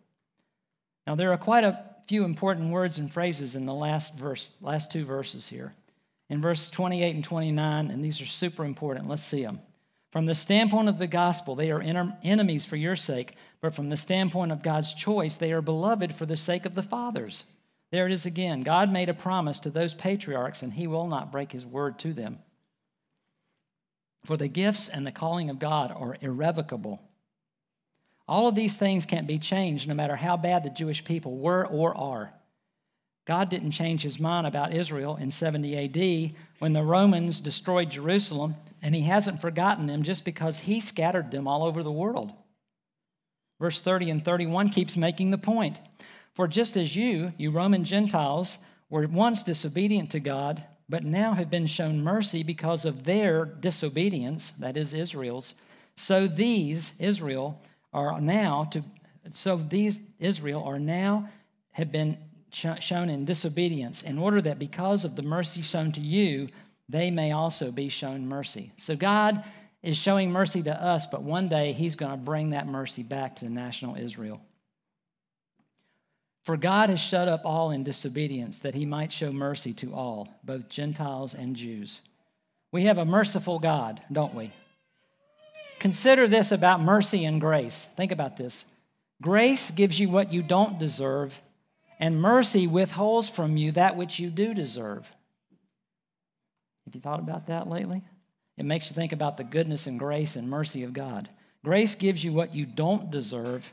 Now, 1.07 1.15
there 1.15 1.33
are 1.33 1.39
quite 1.39 1.65
a 1.65 1.85
few 2.09 2.25
important 2.25 2.73
words 2.73 2.99
and 2.99 3.13
phrases 3.13 3.55
in 3.55 3.67
the 3.67 3.75
last 3.75 4.15
verse, 4.15 4.51
last 4.61 4.91
two 4.91 5.05
verses 5.05 5.47
here. 5.47 5.73
In 6.29 6.41
verses 6.41 6.71
28 6.71 7.15
and 7.15 7.25
29, 7.25 7.91
and 7.91 8.05
these 8.05 8.21
are 8.21 8.27
super 8.27 8.65
important. 8.65 9.09
Let's 9.09 9.23
see 9.23 9.43
them. 9.43 9.61
From 10.11 10.27
the 10.27 10.35
standpoint 10.35 10.89
of 10.89 10.99
the 10.99 11.07
gospel, 11.07 11.55
they 11.55 11.71
are 11.71 11.83
enemies 11.83 12.65
for 12.65 12.77
your 12.77 12.97
sake, 12.97 13.35
but 13.61 13.75
from 13.75 13.91
the 13.91 13.97
standpoint 13.97 14.51
of 14.51 14.63
God's 14.63 14.95
choice, 14.95 15.37
they 15.37 15.53
are 15.53 15.61
beloved 15.61 16.15
for 16.15 16.27
the 16.27 16.37
sake 16.37 16.65
of 16.65 16.75
the 16.75 16.83
fathers. 16.83 17.45
There 17.93 18.07
it 18.07 18.13
is 18.13 18.27
again. 18.27 18.63
God 18.63 18.91
made 18.91 19.09
a 19.09 19.15
promise 19.15 19.61
to 19.61 19.71
those 19.71 19.95
patriarchs, 19.95 20.63
and 20.63 20.73
he 20.73 20.87
will 20.87 21.07
not 21.07 21.31
break 21.31 21.53
his 21.53 21.67
word 21.67 21.99
to 22.01 22.13
them. 22.13 22.39
For 24.27 24.37
the 24.37 24.49
gifts 24.49 24.89
and 24.89 25.07
the 25.07 25.13
calling 25.13 25.51
of 25.51 25.61
God 25.61 25.93
are 25.97 26.17
irrevocable. 26.21 27.01
All 28.27 28.49
of 28.49 28.57
these 28.57 28.77
things 28.77 29.07
can't 29.07 29.29
be 29.29 29.39
changed 29.39 29.87
no 29.87 29.95
matter 29.95 30.17
how 30.17 30.37
bad 30.37 30.65
the 30.65 30.71
Jewish 30.71 31.05
people 31.05 31.39
were 31.39 31.65
or 31.65 31.97
are. 31.97 32.33
God 33.25 33.51
didn't 33.51 33.71
change 33.71 34.03
his 34.03 34.19
mind 34.19 34.49
about 34.49 34.75
Israel 34.75 35.15
in 35.15 35.31
70 35.31 35.77
AD 35.77 36.35
when 36.59 36.73
the 36.73 36.83
Romans 36.83 37.41
destroyed 37.41 37.89
Jerusalem, 37.89 38.57
and 38.83 38.97
he 38.97 39.03
hasn't 39.03 39.41
forgotten 39.41 39.87
them 39.87 40.03
just 40.03 40.25
because 40.25 40.59
he 40.59 40.81
scattered 40.81 41.31
them 41.31 41.47
all 41.47 41.63
over 41.63 41.85
the 41.85 41.93
world. 41.93 42.33
Verse 43.61 43.81
30 43.81 44.11
and 44.11 44.25
31 44.25 44.71
keeps 44.71 44.97
making 44.97 45.31
the 45.31 45.39
point. 45.39 45.81
For 46.35 46.49
just 46.49 46.77
as 46.77 46.97
you, 46.97 47.33
you 47.39 47.53
Roman 47.53 47.85
Gentiles, 47.85 48.59
were 48.91 49.07
once 49.07 49.45
disobedient 49.45 50.11
to 50.11 50.21
God, 50.21 50.65
but 50.89 51.05
now 51.05 51.33
have 51.35 51.51
been 51.51 51.67
shown 51.67 52.03
mercy 52.03 52.43
because 52.43 52.85
of 52.85 53.05
their 53.05 53.45
disobedience, 53.45 54.53
that 54.59 54.77
is 54.77 54.95
Israel's. 54.95 55.55
So 55.97 56.27
these, 56.27 56.95
Israel, 56.99 57.61
are 57.93 58.21
now 58.21 58.65
to 58.73 58.85
so 59.33 59.57
these 59.57 60.01
Israel 60.21 60.63
are 60.65 60.79
now 60.79 61.29
have 61.73 61.91
been 61.91 62.17
sh- 62.51 62.67
shown 62.81 63.11
in 63.11 63.25
disobedience 63.25 64.03
in 64.03 64.19
order 64.19 64.41
that 64.41 64.59
because 64.59 65.05
of 65.05 65.17
the 65.17 65.23
mercy 65.23 65.63
shown 65.63 65.93
to 65.93 66.01
you, 66.01 66.49
they 66.89 67.11
may 67.11 67.33
also 67.33 67.71
be 67.71 67.89
shown 67.89 68.27
mercy. 68.27 68.73
So 68.77 68.95
God 68.95 69.45
is 69.83 69.97
showing 69.97 70.31
mercy 70.31 70.63
to 70.63 70.83
us, 70.83 71.07
but 71.07 71.23
one 71.23 71.49
day 71.49 71.73
he's 71.73 71.97
going 71.97 72.13
to 72.13 72.17
bring 72.17 72.51
that 72.51 72.67
mercy 72.67 73.03
back 73.03 73.37
to 73.37 73.45
the 73.45 73.51
national 73.51 73.97
Israel. 73.97 74.41
For 76.47 76.57
God 76.57 76.91
has 76.91 77.01
shut 77.01 77.27
up 77.27 77.43
all 77.45 77.73
in 77.73 77.83
disobedience, 77.83 78.61
that 78.61 78.77
he 78.77 78.87
might 78.87 79.11
show 79.11 79.33
mercy 79.33 79.73
to 79.75 79.93
all, 79.93 80.29
both 80.45 80.69
Gentiles 80.69 81.35
and 81.35 81.57
Jews. 81.57 82.01
We 82.71 82.85
have 82.85 82.99
a 82.99 83.05
merciful 83.05 83.59
God, 83.59 84.01
don't 84.13 84.33
we? 84.33 84.53
Consider 85.81 86.29
this 86.29 86.53
about 86.53 86.81
mercy 86.81 87.25
and 87.25 87.41
grace. 87.41 87.89
Think 87.97 88.13
about 88.13 88.37
this. 88.37 88.65
Grace 89.21 89.73
gives 89.73 89.99
you 89.99 90.09
what 90.09 90.33
you 90.33 90.41
don't 90.41 90.79
deserve, 90.79 91.43
and 91.99 92.23
mercy 92.23 92.69
withholds 92.69 93.29
from 93.29 93.57
you 93.57 93.73
that 93.73 93.97
which 93.97 94.21
you 94.21 94.31
do 94.31 94.55
deserve. 94.55 95.05
Have 96.85 96.95
you 96.95 97.01
thought 97.01 97.19
about 97.19 97.49
that 97.49 97.69
lately? 97.69 98.05
It 98.57 98.67
makes 98.67 98.89
you 98.89 98.95
think 98.95 99.11
about 99.11 99.37
the 99.37 99.43
goodness 99.43 99.89
and 99.89 99.99
grace 99.99 100.37
and 100.37 100.49
mercy 100.49 100.85
of 100.85 100.93
God. 100.93 101.29
Grace 101.65 101.97
gives 101.97 102.23
you 102.23 102.33
what 102.33 102.55
you 102.55 102.67
don't 102.67 103.11
deserve, 103.11 103.69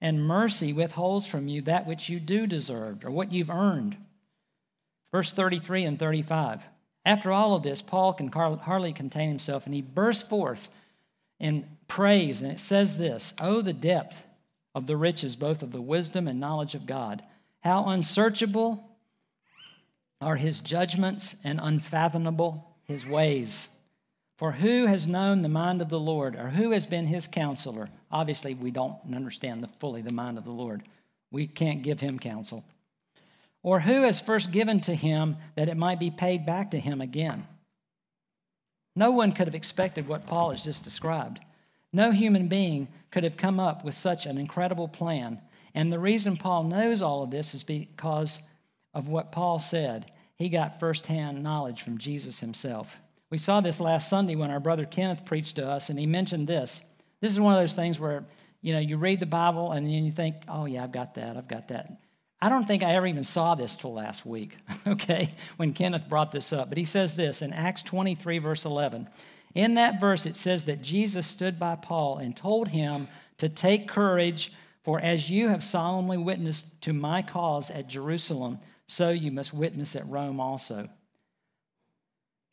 and 0.00 0.26
mercy 0.26 0.72
withholds 0.72 1.26
from 1.26 1.48
you 1.48 1.62
that 1.62 1.86
which 1.86 2.08
you 2.08 2.20
do 2.20 2.46
deserve 2.46 3.04
or 3.04 3.10
what 3.10 3.32
you've 3.32 3.50
earned. 3.50 3.96
Verse 5.12 5.32
33 5.32 5.84
and 5.84 5.98
35. 5.98 6.62
After 7.04 7.32
all 7.32 7.54
of 7.54 7.62
this, 7.62 7.82
Paul 7.82 8.12
can 8.12 8.28
hardly 8.28 8.92
contain 8.92 9.28
himself, 9.28 9.66
and 9.66 9.74
he 9.74 9.82
bursts 9.82 10.22
forth 10.22 10.68
in 11.38 11.66
praise. 11.88 12.42
And 12.42 12.52
it 12.52 12.60
says 12.60 12.98
this 12.98 13.34
Oh, 13.38 13.62
the 13.62 13.72
depth 13.72 14.26
of 14.74 14.86
the 14.86 14.96
riches, 14.96 15.36
both 15.36 15.62
of 15.62 15.72
the 15.72 15.80
wisdom 15.80 16.28
and 16.28 16.38
knowledge 16.38 16.74
of 16.74 16.86
God. 16.86 17.22
How 17.60 17.84
unsearchable 17.86 18.82
are 20.20 20.36
his 20.36 20.60
judgments 20.60 21.34
and 21.44 21.58
unfathomable 21.62 22.66
his 22.84 23.06
ways. 23.06 23.68
For 24.40 24.52
who 24.52 24.86
has 24.86 25.06
known 25.06 25.42
the 25.42 25.50
mind 25.50 25.82
of 25.82 25.90
the 25.90 26.00
Lord, 26.00 26.34
or 26.34 26.48
who 26.48 26.70
has 26.70 26.86
been 26.86 27.06
his 27.06 27.28
counselor? 27.28 27.90
Obviously, 28.10 28.54
we 28.54 28.70
don't 28.70 28.96
understand 29.14 29.62
the, 29.62 29.68
fully 29.68 30.00
the 30.00 30.12
mind 30.12 30.38
of 30.38 30.44
the 30.44 30.50
Lord. 30.50 30.82
We 31.30 31.46
can't 31.46 31.82
give 31.82 32.00
him 32.00 32.18
counsel. 32.18 32.64
Or 33.62 33.80
who 33.80 34.00
has 34.04 34.18
first 34.18 34.50
given 34.50 34.80
to 34.80 34.94
him 34.94 35.36
that 35.56 35.68
it 35.68 35.76
might 35.76 36.00
be 36.00 36.10
paid 36.10 36.46
back 36.46 36.70
to 36.70 36.80
him 36.80 37.02
again? 37.02 37.46
No 38.96 39.10
one 39.10 39.32
could 39.32 39.46
have 39.46 39.54
expected 39.54 40.08
what 40.08 40.26
Paul 40.26 40.52
has 40.52 40.64
just 40.64 40.84
described. 40.84 41.40
No 41.92 42.10
human 42.10 42.48
being 42.48 42.88
could 43.10 43.24
have 43.24 43.36
come 43.36 43.60
up 43.60 43.84
with 43.84 43.94
such 43.94 44.24
an 44.24 44.38
incredible 44.38 44.88
plan. 44.88 45.38
And 45.74 45.92
the 45.92 45.98
reason 45.98 46.38
Paul 46.38 46.64
knows 46.64 47.02
all 47.02 47.22
of 47.22 47.30
this 47.30 47.54
is 47.54 47.62
because 47.62 48.40
of 48.94 49.06
what 49.06 49.32
Paul 49.32 49.58
said. 49.58 50.10
He 50.36 50.48
got 50.48 50.80
firsthand 50.80 51.42
knowledge 51.42 51.82
from 51.82 51.98
Jesus 51.98 52.40
himself. 52.40 52.96
We 53.30 53.38
saw 53.38 53.60
this 53.60 53.80
last 53.80 54.10
Sunday 54.10 54.34
when 54.34 54.50
our 54.50 54.58
brother 54.58 54.84
Kenneth 54.84 55.24
preached 55.24 55.56
to 55.56 55.66
us, 55.66 55.88
and 55.88 55.98
he 55.98 56.06
mentioned 56.06 56.48
this. 56.48 56.82
This 57.20 57.32
is 57.32 57.40
one 57.40 57.54
of 57.54 57.60
those 57.60 57.74
things 57.74 58.00
where, 58.00 58.24
you 58.60 58.72
know, 58.72 58.80
you 58.80 58.96
read 58.96 59.20
the 59.20 59.26
Bible 59.26 59.72
and 59.72 59.86
then 59.86 60.04
you 60.04 60.10
think, 60.10 60.36
oh, 60.48 60.64
yeah, 60.64 60.82
I've 60.82 60.92
got 60.92 61.14
that, 61.14 61.36
I've 61.36 61.46
got 61.46 61.68
that. 61.68 62.00
I 62.42 62.48
don't 62.48 62.66
think 62.66 62.82
I 62.82 62.94
ever 62.94 63.06
even 63.06 63.22
saw 63.22 63.54
this 63.54 63.76
till 63.76 63.92
last 63.92 64.26
week, 64.26 64.56
okay, 64.86 65.30
when 65.58 65.74
Kenneth 65.74 66.08
brought 66.08 66.32
this 66.32 66.52
up. 66.52 66.70
But 66.70 66.78
he 66.78 66.84
says 66.84 67.14
this 67.14 67.42
in 67.42 67.52
Acts 67.52 67.82
23, 67.82 68.38
verse 68.38 68.64
11. 68.64 69.08
In 69.54 69.74
that 69.74 70.00
verse, 70.00 70.26
it 70.26 70.36
says 70.36 70.64
that 70.64 70.82
Jesus 70.82 71.26
stood 71.26 71.58
by 71.58 71.76
Paul 71.76 72.18
and 72.18 72.36
told 72.36 72.68
him 72.68 73.08
to 73.38 73.48
take 73.48 73.88
courage, 73.88 74.52
for 74.82 75.00
as 75.00 75.28
you 75.28 75.48
have 75.48 75.62
solemnly 75.62 76.18
witnessed 76.18 76.80
to 76.82 76.92
my 76.92 77.22
cause 77.22 77.70
at 77.70 77.86
Jerusalem, 77.86 78.58
so 78.86 79.10
you 79.10 79.30
must 79.30 79.52
witness 79.52 79.94
at 79.94 80.08
Rome 80.08 80.40
also. 80.40 80.88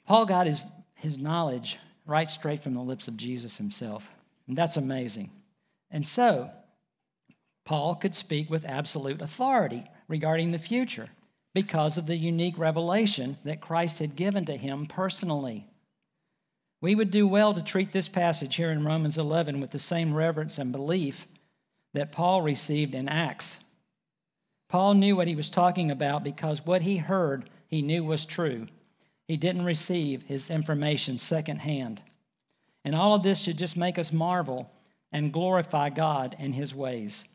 Paul 0.07 0.25
got 0.25 0.47
his, 0.47 0.63
his 0.95 1.17
knowledge 1.17 1.77
right 2.05 2.29
straight 2.29 2.63
from 2.63 2.73
the 2.73 2.81
lips 2.81 3.07
of 3.07 3.17
Jesus 3.17 3.57
himself. 3.57 4.09
And 4.47 4.57
that's 4.57 4.77
amazing. 4.77 5.29
And 5.91 6.05
so, 6.05 6.49
Paul 7.65 7.95
could 7.95 8.15
speak 8.15 8.49
with 8.49 8.65
absolute 8.65 9.21
authority 9.21 9.83
regarding 10.07 10.51
the 10.51 10.59
future 10.59 11.07
because 11.53 11.97
of 11.97 12.05
the 12.05 12.15
unique 12.15 12.57
revelation 12.57 13.37
that 13.43 13.61
Christ 13.61 13.99
had 13.99 14.15
given 14.15 14.45
to 14.45 14.55
him 14.55 14.85
personally. 14.85 15.67
We 16.79 16.95
would 16.95 17.11
do 17.11 17.27
well 17.27 17.53
to 17.53 17.61
treat 17.61 17.91
this 17.91 18.07
passage 18.07 18.55
here 18.55 18.71
in 18.71 18.85
Romans 18.85 19.17
11 19.17 19.59
with 19.59 19.71
the 19.71 19.79
same 19.79 20.13
reverence 20.13 20.57
and 20.59 20.71
belief 20.71 21.27
that 21.93 22.11
Paul 22.11 22.41
received 22.41 22.95
in 22.95 23.09
Acts. 23.09 23.57
Paul 24.69 24.93
knew 24.93 25.15
what 25.15 25.27
he 25.27 25.35
was 25.35 25.49
talking 25.49 25.91
about 25.91 26.23
because 26.23 26.65
what 26.65 26.81
he 26.81 26.97
heard 26.97 27.49
he 27.67 27.81
knew 27.81 28.03
was 28.03 28.25
true. 28.25 28.67
He 29.27 29.37
didn't 29.37 29.65
receive 29.65 30.23
his 30.23 30.49
information 30.49 31.17
secondhand. 31.17 32.01
And 32.85 32.95
all 32.95 33.13
of 33.13 33.23
this 33.23 33.39
should 33.39 33.57
just 33.57 33.75
make 33.75 33.99
us 33.99 34.13
marvel 34.13 34.71
and 35.11 35.33
glorify 35.33 35.89
God 35.89 36.35
and 36.39 36.55
his 36.55 36.73
ways. 36.73 37.25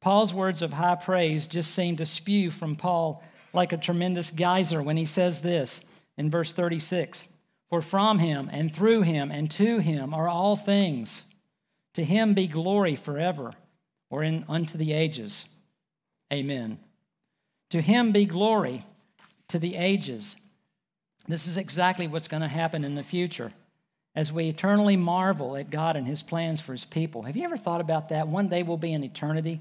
Paul's 0.00 0.32
words 0.32 0.62
of 0.62 0.72
high 0.72 0.94
praise 0.94 1.46
just 1.46 1.74
seem 1.74 1.96
to 1.96 2.06
spew 2.06 2.50
from 2.50 2.76
Paul 2.76 3.22
like 3.52 3.72
a 3.72 3.76
tremendous 3.76 4.30
geyser 4.30 4.82
when 4.82 4.96
he 4.96 5.04
says 5.04 5.42
this 5.42 5.82
in 6.16 6.30
verse 6.30 6.52
36 6.52 7.26
For 7.68 7.82
from 7.82 8.18
him 8.18 8.48
and 8.52 8.74
through 8.74 9.02
him 9.02 9.30
and 9.30 9.50
to 9.52 9.78
him 9.78 10.14
are 10.14 10.28
all 10.28 10.56
things. 10.56 11.24
To 11.94 12.04
him 12.04 12.32
be 12.32 12.46
glory 12.46 12.96
forever 12.96 13.52
or 14.08 14.22
in 14.22 14.44
unto 14.48 14.78
the 14.78 14.92
ages. 14.92 15.46
Amen. 16.32 16.78
To 17.70 17.80
him 17.80 18.12
be 18.12 18.24
glory 18.24 18.84
to 19.48 19.58
the 19.58 19.76
ages. 19.76 20.36
This 21.28 21.46
is 21.46 21.56
exactly 21.56 22.08
what's 22.08 22.28
going 22.28 22.42
to 22.42 22.48
happen 22.48 22.84
in 22.84 22.94
the 22.94 23.02
future 23.02 23.52
as 24.16 24.32
we 24.32 24.48
eternally 24.48 24.96
marvel 24.96 25.56
at 25.56 25.70
God 25.70 25.94
and 25.94 26.06
his 26.06 26.22
plans 26.22 26.60
for 26.60 26.72
his 26.72 26.84
people. 26.84 27.22
Have 27.22 27.36
you 27.36 27.44
ever 27.44 27.56
thought 27.56 27.80
about 27.80 28.08
that? 28.08 28.26
One 28.26 28.48
day 28.48 28.62
we'll 28.62 28.78
be 28.78 28.92
in 28.92 29.04
eternity 29.04 29.60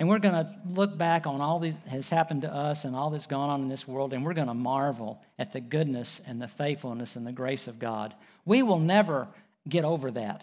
and 0.00 0.08
we're 0.08 0.18
going 0.18 0.34
to 0.34 0.50
look 0.66 0.96
back 0.96 1.26
on 1.26 1.42
all 1.42 1.58
that 1.58 1.74
has 1.88 2.08
happened 2.08 2.40
to 2.42 2.52
us 2.52 2.86
and 2.86 2.96
all 2.96 3.10
that's 3.10 3.26
gone 3.26 3.50
on 3.50 3.60
in 3.60 3.68
this 3.68 3.86
world, 3.86 4.14
and 4.14 4.24
we're 4.24 4.32
going 4.32 4.48
to 4.48 4.54
marvel 4.54 5.20
at 5.38 5.52
the 5.52 5.60
goodness 5.60 6.22
and 6.26 6.40
the 6.40 6.48
faithfulness 6.48 7.16
and 7.16 7.26
the 7.26 7.32
grace 7.32 7.68
of 7.68 7.78
God. 7.78 8.14
We 8.46 8.62
will 8.62 8.78
never 8.78 9.28
get 9.68 9.84
over 9.84 10.10
that, 10.12 10.42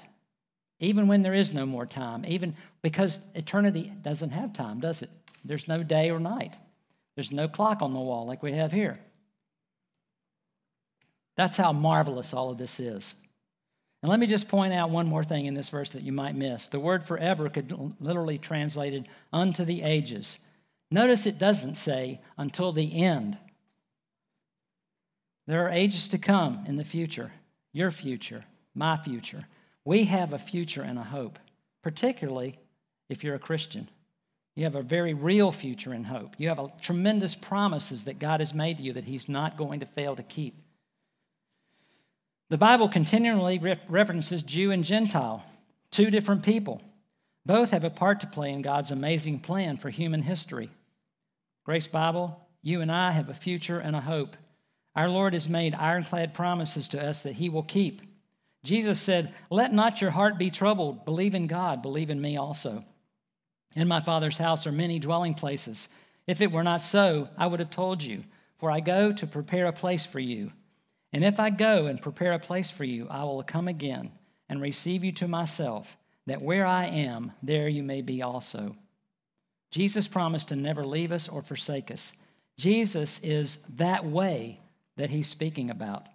even 0.80 1.08
when 1.08 1.24
there 1.24 1.34
is 1.34 1.56
no 1.56 1.66
more 1.66 1.88
time, 1.88 2.24
even 2.28 2.56
because 2.84 3.20
eternity 3.34 3.92
doesn't 4.04 4.30
have 4.30 4.54
time, 4.54 4.80
does 4.80 5.02
it? 5.02 5.10
There's 5.44 5.68
no 5.68 5.82
day 5.82 6.12
or 6.12 6.20
night, 6.20 6.56
there's 7.16 7.32
no 7.32 7.48
clock 7.48 7.82
on 7.82 7.94
the 7.94 8.00
wall 8.00 8.28
like 8.28 8.44
we 8.44 8.52
have 8.52 8.72
here. 8.72 9.00
That's 11.38 11.56
how 11.56 11.72
marvelous 11.72 12.34
all 12.34 12.50
of 12.50 12.58
this 12.58 12.80
is. 12.80 13.16
And 14.02 14.10
let 14.10 14.20
me 14.20 14.28
just 14.28 14.50
point 14.50 14.74
out 14.74 14.90
one 14.90 15.08
more 15.08 15.24
thing 15.24 15.46
in 15.46 15.54
this 15.54 15.70
verse 15.70 15.90
that 15.92 16.04
you 16.04 16.12
might 16.12 16.36
miss. 16.36 16.68
The 16.68 16.80
word 16.80 17.04
forever 17.04 17.50
could 17.50 17.96
literally 18.00 18.38
translated 18.38 19.08
unto 19.32 19.64
the 19.64 19.82
ages. 19.84 20.38
Notice 20.92 21.26
it 21.26 21.40
doesn't 21.40 21.76
say 21.76 22.22
until 22.38 22.74
the 22.74 23.02
end. 23.04 23.38
There 25.48 25.66
are 25.66 25.72
ages 25.72 26.10
to 26.10 26.18
come 26.18 26.66
in 26.68 26.76
the 26.76 26.84
future, 26.84 27.32
your 27.72 27.92
future, 27.92 28.42
my 28.76 28.98
future. 28.98 29.42
We 29.86 30.04
have 30.06 30.34
a 30.34 30.38
future 30.38 30.82
and 30.82 31.00
a 31.00 31.04
hope, 31.04 31.40
particularly 31.82 32.60
if 33.10 33.24
you're 33.24 33.36
a 33.36 33.40
Christian. 33.40 33.90
You 34.56 34.66
have 34.66 34.76
a 34.76 34.82
very 34.82 35.14
real 35.14 35.52
future 35.52 35.94
and 35.94 36.06
hope. 36.06 36.36
You 36.38 36.50
have 36.50 36.60
a 36.60 36.72
tremendous 36.82 37.36
promises 37.36 38.06
that 38.06 38.20
God 38.20 38.42
has 38.42 38.54
made 38.54 38.78
to 38.78 38.84
you 38.84 38.94
that 38.94 39.06
He's 39.06 39.30
not 39.30 39.58
going 39.58 39.80
to 39.80 39.86
fail 39.86 40.16
to 40.16 40.24
keep. 40.24 40.56
The 42.50 42.58
Bible 42.58 42.88
continually 42.88 43.60
references 43.90 44.42
Jew 44.42 44.72
and 44.72 44.86
Gentile, 44.86 45.44
two 45.92 46.10
different 46.10 46.44
people. 46.44 46.82
Both 47.46 47.72
have 47.72 47.84
a 47.84 47.90
part 47.90 48.22
to 48.22 48.28
play 48.28 48.54
in 48.54 48.62
God's 48.62 48.92
amazing 48.92 49.40
plan 49.40 49.76
for 49.76 49.90
human 49.90 50.22
history. 50.22 50.70
Grace 51.66 51.88
Bible, 51.88 52.48
you 52.62 52.80
and 52.80 52.90
I 52.90 53.12
have 53.12 53.28
a 53.28 53.34
future 53.34 53.80
and 53.80 53.98
a 53.98 54.02
hope. 54.02 54.38
Our 54.96 55.10
Lord 55.10 55.34
has 55.34 55.50
made 55.50 55.76
ironclad 55.76 56.34
promises 56.34 56.88
to 56.90 57.06
us 57.06 57.24
that 57.24 57.36
He 57.36 57.50
will 57.50 57.64
keep. 57.64 58.02
Jesus 58.64 59.00
said, 59.00 59.34
Let 59.50 59.74
not 59.74 60.02
your 60.02 60.12
heart 60.12 60.38
be 60.38 60.50
troubled. 60.50 61.04
Believe 61.04 61.36
in 61.36 61.48
God, 61.48 61.82
believe 61.82 62.10
in 62.10 62.22
me 62.22 62.38
also. 62.38 62.86
In 63.76 63.90
my 63.90 64.00
Father's 64.00 64.38
house 64.38 64.66
are 64.66 64.72
many 64.72 65.00
dwelling 65.00 65.34
places. 65.34 65.90
If 66.28 66.40
it 66.40 66.54
were 66.54 66.64
not 66.64 66.82
so, 66.82 67.28
I 67.38 67.48
would 67.48 67.60
have 67.60 67.72
told 67.72 68.02
you, 68.02 68.24
for 68.58 68.72
I 68.72 68.80
go 68.80 69.12
to 69.12 69.28
prepare 69.28 69.66
a 69.66 69.74
place 69.74 70.06
for 70.06 70.20
you. 70.20 70.54
And 71.18 71.26
if 71.26 71.40
I 71.40 71.50
go 71.50 71.88
and 71.88 72.00
prepare 72.00 72.34
a 72.34 72.40
place 72.40 72.70
for 72.70 72.84
you, 72.84 73.08
I 73.10 73.24
will 73.24 73.42
come 73.42 73.68
again 73.68 74.12
and 74.50 74.62
receive 74.62 75.04
you 75.04 75.12
to 75.14 75.28
myself 75.28 75.98
that 76.28 76.44
where 76.44 76.64
I 76.64 76.86
am, 76.86 77.32
there 77.42 77.68
you 77.68 77.82
may 77.82 78.04
be 78.04 78.22
also. 78.22 78.76
Jesus 79.72 80.08
promised 80.08 80.50
to 80.50 80.56
never 80.56 80.86
leave 80.86 81.12
us 81.12 81.28
or 81.28 81.42
forsake 81.42 81.90
us. 81.90 82.14
Jesus 82.60 83.20
is 83.24 83.58
that 83.78 84.06
way 84.06 84.60
that 84.98 85.10
he's 85.10 85.28
speaking 85.28 85.72
about. 85.72 86.06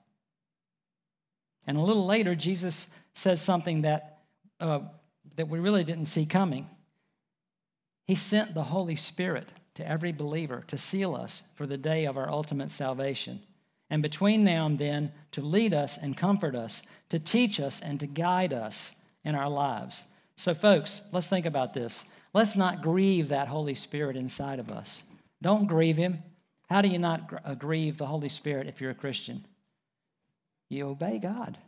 And 1.66 1.76
a 1.76 1.82
little 1.82 2.06
later, 2.06 2.36
Jesus 2.36 2.86
says 3.12 3.42
something 3.42 3.82
that, 3.82 4.20
uh, 4.60 4.82
that 5.34 5.48
we 5.48 5.58
really 5.58 5.82
didn't 5.82 6.04
see 6.04 6.26
coming. 6.26 6.68
He 8.06 8.14
sent 8.14 8.54
the 8.54 8.62
Holy 8.62 8.94
Spirit 8.94 9.48
to 9.74 9.84
every 9.84 10.12
believer 10.12 10.62
to 10.68 10.78
seal 10.78 11.16
us 11.16 11.42
for 11.56 11.66
the 11.66 11.76
day 11.76 12.04
of 12.04 12.16
our 12.16 12.30
ultimate 12.30 12.70
salvation. 12.70 13.40
And 13.92 14.02
between 14.02 14.42
now 14.42 14.64
and 14.64 14.78
then, 14.78 15.12
to 15.33 15.42
lead 15.42 15.74
us 15.74 15.98
and 15.98 16.16
comfort 16.16 16.57
us, 16.57 16.83
to 17.11 17.18
teach 17.18 17.61
us 17.61 17.83
and 17.83 18.00
to 18.00 18.07
guide 18.07 18.55
us 18.55 18.92
in 19.22 19.35
our 19.35 19.50
lives. 19.50 20.05
So, 20.35 20.55
folks, 20.55 21.02
let's 21.12 21.28
think 21.28 21.44
about 21.44 21.74
this. 21.74 22.07
Let's 22.33 22.57
not 22.57 22.81
grieve 22.81 23.28
that 23.28 23.48
Holy 23.48 23.74
Spirit 23.74 24.16
inside 24.16 24.59
of 24.61 24.70
us. 24.70 25.02
Don't 25.42 25.66
grieve 25.66 25.98
Him. 25.98 26.22
How 26.70 26.81
do 26.81 26.88
you 26.88 26.98
not 26.98 27.42
uh, 27.44 27.52
grieve 27.52 27.98
the 27.98 28.07
Holy 28.07 28.31
Spirit 28.31 28.66
if 28.66 28.81
you're 28.81 28.92
a 28.92 28.94
Christian? 28.94 29.44
You 30.70 30.88
obey 30.88 31.18
God, 31.18 31.59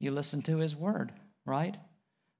you 0.00 0.10
listen 0.10 0.40
to 0.44 0.56
His 0.56 0.74
word, 0.74 1.12
right? 1.44 1.76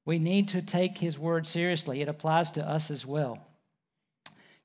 We 0.07 0.19
need 0.19 0.49
to 0.49 0.63
take 0.63 0.97
His 0.97 1.19
word 1.19 1.47
seriously. 1.47 2.01
It 2.01 2.09
applies 2.09 2.51
to 2.53 2.67
us 2.67 2.91
as 2.91 3.05
well. 3.05 3.47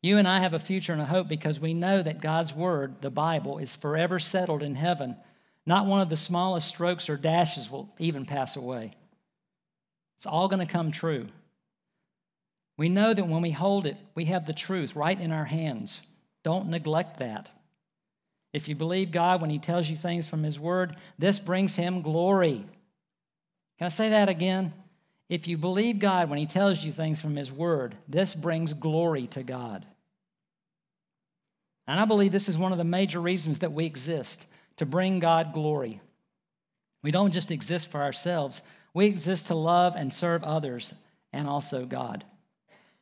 You 0.01 0.17
and 0.17 0.27
I 0.27 0.39
have 0.39 0.53
a 0.53 0.59
future 0.59 0.93
and 0.93 1.01
a 1.01 1.05
hope 1.05 1.27
because 1.27 1.59
we 1.59 1.73
know 1.73 2.01
that 2.01 2.21
God's 2.21 2.53
word, 2.53 3.01
the 3.01 3.09
Bible, 3.09 3.57
is 3.57 3.75
forever 3.75 4.17
settled 4.17 4.63
in 4.63 4.75
heaven. 4.75 5.17
Not 5.65 5.85
one 5.85 6.01
of 6.01 6.09
the 6.09 6.17
smallest 6.17 6.67
strokes 6.69 7.09
or 7.09 7.17
dashes 7.17 7.69
will 7.69 7.89
even 7.99 8.25
pass 8.25 8.55
away. 8.55 8.91
It's 10.17 10.25
all 10.25 10.47
going 10.47 10.65
to 10.65 10.71
come 10.71 10.91
true. 10.91 11.27
We 12.77 12.87
know 12.87 13.13
that 13.13 13.27
when 13.27 13.41
we 13.41 13.51
hold 13.51 13.85
it, 13.85 13.97
we 14.15 14.25
have 14.25 14.45
the 14.45 14.53
truth 14.53 14.95
right 14.95 15.19
in 15.19 15.33
our 15.33 15.45
hands. 15.45 15.99
Don't 16.45 16.69
neglect 16.69 17.19
that. 17.19 17.49
If 18.53 18.69
you 18.69 18.75
believe 18.75 19.11
God 19.11 19.41
when 19.41 19.49
He 19.49 19.59
tells 19.59 19.89
you 19.89 19.97
things 19.97 20.27
from 20.27 20.43
His 20.43 20.59
Word, 20.59 20.95
this 21.17 21.39
brings 21.39 21.75
Him 21.75 22.01
glory. 22.01 22.65
Can 23.77 23.85
I 23.85 23.89
say 23.89 24.09
that 24.09 24.29
again? 24.29 24.73
If 25.27 25.47
you 25.47 25.57
believe 25.57 25.99
God 25.99 26.29
when 26.29 26.39
He 26.39 26.47
tells 26.47 26.83
you 26.83 26.91
things 26.91 27.21
from 27.21 27.35
His 27.35 27.51
Word, 27.51 27.95
this 28.07 28.33
brings 28.33 28.73
glory 28.73 29.27
to 29.27 29.43
God. 29.43 29.85
And 31.89 31.99
I 31.99 32.05
believe 32.05 32.31
this 32.31 32.47
is 32.47 32.55
one 32.55 32.71
of 32.71 32.77
the 32.77 32.83
major 32.83 33.19
reasons 33.19 33.59
that 33.59 33.73
we 33.73 33.83
exist 33.83 34.45
to 34.77 34.85
bring 34.85 35.17
God 35.17 35.53
glory. 35.53 35.99
We 37.01 37.09
don't 37.09 37.31
just 37.31 37.49
exist 37.49 37.89
for 37.89 38.03
ourselves, 38.03 38.61
we 38.93 39.07
exist 39.07 39.47
to 39.47 39.55
love 39.55 39.95
and 39.95 40.13
serve 40.13 40.43
others 40.43 40.93
and 41.33 41.47
also 41.47 41.87
God. 41.87 42.23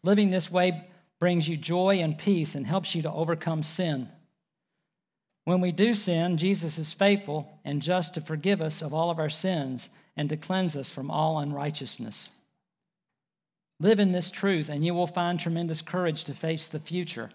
Living 0.03 0.29
this 0.29 0.49
way 0.49 0.87
brings 1.19 1.49
you 1.49 1.57
joy 1.57 1.97
and 1.97 2.17
peace 2.17 2.55
and 2.55 2.65
helps 2.65 2.95
you 2.95 3.01
to 3.01 3.11
overcome 3.11 3.61
sin. 3.61 4.07
When 5.43 5.59
we 5.59 5.73
do 5.73 5.93
sin, 5.93 6.37
Jesus 6.37 6.77
is 6.77 6.93
faithful 6.93 7.59
and 7.65 7.81
just 7.81 8.13
to 8.13 8.21
forgive 8.21 8.61
us 8.61 8.81
of 8.81 8.93
all 8.93 9.09
of 9.09 9.19
our 9.19 9.29
sins 9.29 9.89
and 10.15 10.29
to 10.29 10.37
cleanse 10.37 10.77
us 10.77 10.89
from 10.89 11.11
all 11.11 11.39
unrighteousness. 11.39 12.29
Live 13.81 13.99
in 13.99 14.13
this 14.13 14.31
truth, 14.31 14.69
and 14.69 14.85
you 14.85 14.93
will 14.93 15.07
find 15.07 15.37
tremendous 15.37 15.81
courage 15.81 16.23
to 16.23 16.33
face 16.33 16.69
the 16.69 16.79
future 16.79 17.29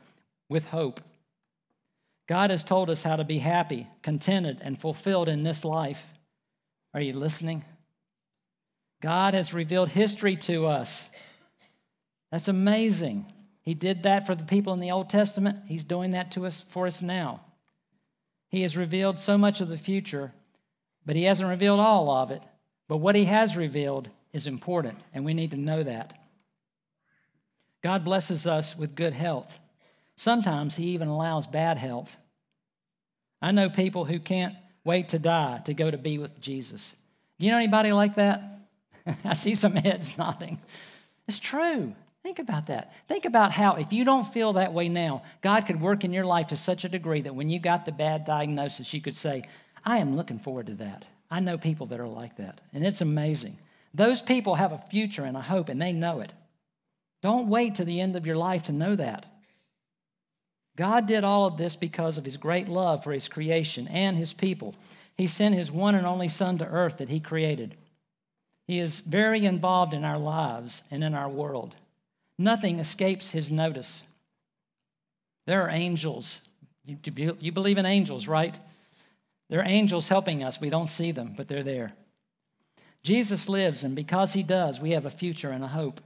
with 0.48 0.64
hope. 0.64 1.02
God 2.32 2.48
has 2.48 2.64
told 2.64 2.88
us 2.88 3.02
how 3.02 3.16
to 3.16 3.24
be 3.24 3.36
happy, 3.36 3.86
contented, 4.02 4.56
and 4.62 4.80
fulfilled 4.80 5.28
in 5.28 5.42
this 5.42 5.66
life. 5.66 6.02
Are 6.94 7.00
you 7.02 7.12
listening? 7.12 7.62
God 9.02 9.34
has 9.34 9.52
revealed 9.52 9.90
history 9.90 10.36
to 10.36 10.64
us. 10.64 11.04
That's 12.30 12.48
amazing. 12.48 13.30
He 13.60 13.74
did 13.74 14.04
that 14.04 14.26
for 14.26 14.34
the 14.34 14.44
people 14.44 14.72
in 14.72 14.80
the 14.80 14.92
Old 14.92 15.10
Testament. 15.10 15.58
He's 15.66 15.84
doing 15.84 16.12
that 16.12 16.32
to 16.32 16.46
us 16.46 16.64
for 16.70 16.86
us 16.86 17.02
now. 17.02 17.42
He 18.48 18.62
has 18.62 18.78
revealed 18.78 19.18
so 19.20 19.36
much 19.36 19.60
of 19.60 19.68
the 19.68 19.76
future, 19.76 20.32
but 21.04 21.16
he 21.16 21.24
hasn't 21.24 21.50
revealed 21.50 21.80
all 21.80 22.10
of 22.10 22.30
it. 22.30 22.40
But 22.88 22.96
what 22.96 23.14
he 23.14 23.26
has 23.26 23.58
revealed 23.58 24.08
is 24.32 24.46
important, 24.46 24.96
and 25.12 25.26
we 25.26 25.34
need 25.34 25.50
to 25.50 25.58
know 25.58 25.82
that. 25.82 26.18
God 27.82 28.06
blesses 28.06 28.46
us 28.46 28.74
with 28.74 28.94
good 28.94 29.12
health. 29.12 29.60
Sometimes 30.16 30.76
he 30.76 30.86
even 30.86 31.08
allows 31.08 31.46
bad 31.46 31.76
health. 31.76 32.16
I 33.42 33.50
know 33.52 33.68
people 33.68 34.04
who 34.04 34.20
can't 34.20 34.54
wait 34.84 35.10
to 35.10 35.18
die 35.18 35.60
to 35.66 35.74
go 35.74 35.90
to 35.90 35.98
be 35.98 36.16
with 36.18 36.40
Jesus. 36.40 36.94
Do 37.38 37.46
you 37.46 37.52
know 37.52 37.58
anybody 37.58 37.92
like 37.92 38.14
that? 38.14 38.42
I 39.24 39.34
see 39.34 39.56
some 39.56 39.74
heads 39.74 40.16
nodding. 40.18 40.60
It's 41.26 41.40
true. 41.40 41.92
Think 42.22 42.38
about 42.38 42.68
that. 42.68 42.92
Think 43.08 43.24
about 43.24 43.50
how, 43.50 43.74
if 43.74 43.92
you 43.92 44.04
don't 44.04 44.32
feel 44.32 44.52
that 44.52 44.72
way 44.72 44.88
now, 44.88 45.24
God 45.40 45.66
could 45.66 45.80
work 45.80 46.04
in 46.04 46.12
your 46.12 46.24
life 46.24 46.48
to 46.48 46.56
such 46.56 46.84
a 46.84 46.88
degree 46.88 47.22
that 47.22 47.34
when 47.34 47.48
you 47.48 47.58
got 47.58 47.84
the 47.84 47.90
bad 47.90 48.24
diagnosis, 48.24 48.94
you 48.94 49.00
could 49.00 49.16
say, 49.16 49.42
I 49.84 49.98
am 49.98 50.16
looking 50.16 50.38
forward 50.38 50.66
to 50.66 50.74
that. 50.74 51.04
I 51.28 51.40
know 51.40 51.58
people 51.58 51.86
that 51.86 51.98
are 51.98 52.06
like 52.06 52.36
that, 52.36 52.60
and 52.72 52.86
it's 52.86 53.00
amazing. 53.00 53.58
Those 53.92 54.20
people 54.20 54.54
have 54.54 54.70
a 54.70 54.84
future 54.90 55.24
and 55.24 55.36
a 55.36 55.40
hope, 55.40 55.68
and 55.68 55.82
they 55.82 55.92
know 55.92 56.20
it. 56.20 56.32
Don't 57.22 57.48
wait 57.48 57.76
to 57.76 57.84
the 57.84 58.00
end 58.00 58.14
of 58.14 58.26
your 58.26 58.36
life 58.36 58.64
to 58.64 58.72
know 58.72 58.94
that. 58.94 59.26
God 60.76 61.06
did 61.06 61.24
all 61.24 61.46
of 61.46 61.58
this 61.58 61.76
because 61.76 62.16
of 62.18 62.24
his 62.24 62.36
great 62.36 62.68
love 62.68 63.04
for 63.04 63.12
his 63.12 63.28
creation 63.28 63.86
and 63.88 64.16
his 64.16 64.32
people. 64.32 64.74
He 65.16 65.26
sent 65.26 65.54
his 65.54 65.70
one 65.70 65.94
and 65.94 66.06
only 66.06 66.28
Son 66.28 66.58
to 66.58 66.66
earth 66.66 66.98
that 66.98 67.10
he 67.10 67.20
created. 67.20 67.76
He 68.66 68.78
is 68.78 69.00
very 69.00 69.44
involved 69.44 69.92
in 69.92 70.04
our 70.04 70.18
lives 70.18 70.82
and 70.90 71.04
in 71.04 71.14
our 71.14 71.28
world. 71.28 71.74
Nothing 72.38 72.78
escapes 72.78 73.30
his 73.30 73.50
notice. 73.50 74.02
There 75.46 75.62
are 75.62 75.70
angels. 75.70 76.40
You, 76.84 77.36
you 77.38 77.52
believe 77.52 77.78
in 77.78 77.86
angels, 77.86 78.26
right? 78.26 78.58
There 79.50 79.60
are 79.60 79.66
angels 79.66 80.08
helping 80.08 80.42
us. 80.42 80.60
We 80.60 80.70
don't 80.70 80.88
see 80.88 81.12
them, 81.12 81.34
but 81.36 81.48
they're 81.48 81.62
there. 81.62 81.92
Jesus 83.02 83.48
lives, 83.48 83.84
and 83.84 83.94
because 83.94 84.32
he 84.32 84.42
does, 84.42 84.80
we 84.80 84.92
have 84.92 85.04
a 85.04 85.10
future 85.10 85.50
and 85.50 85.62
a 85.62 85.68
hope. 85.68 86.00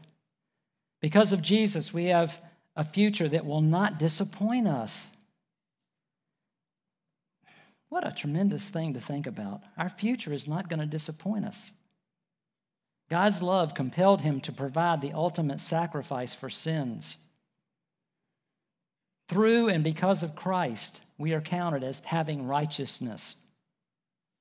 Because 1.01 1.33
of 1.33 1.43
Jesus, 1.43 1.93
we 1.93 2.07
have 2.07 2.39
a 2.77 2.85
future 2.85 3.29
that 3.29 3.47
will 3.47 3.63
not 3.63 3.99
disappoint 3.99 4.69
us. 4.69 5.09
What 7.89 8.07
a 8.07 8.13
tremendous 8.13 8.69
thing 8.69 8.95
to 8.95 9.01
think 9.01 9.27
about. 9.27 9.63
Our 9.79 9.89
future 9.89 10.33
is 10.33 10.47
not 10.47 10.69
going 10.69 10.81
to 10.81 10.87
disappoint 10.87 11.47
us. 11.47 11.71
God's 13.09 13.41
love 13.41 13.75
compelled 13.75 14.21
him 14.21 14.41
to 14.43 14.53
provide 14.53 15.01
the 15.01 15.13
ultimate 15.13 15.61
sacrifice 15.61 16.35
for 16.35 16.51
sins. 16.51 17.17
Through 19.29 19.69
and 19.69 19.83
because 19.83 20.23
of 20.23 20.37
Christ, 20.37 21.01
we 21.17 21.33
are 21.33 21.41
counted 21.41 21.83
as 21.83 22.01
having 22.05 22.47
righteousness. 22.47 23.37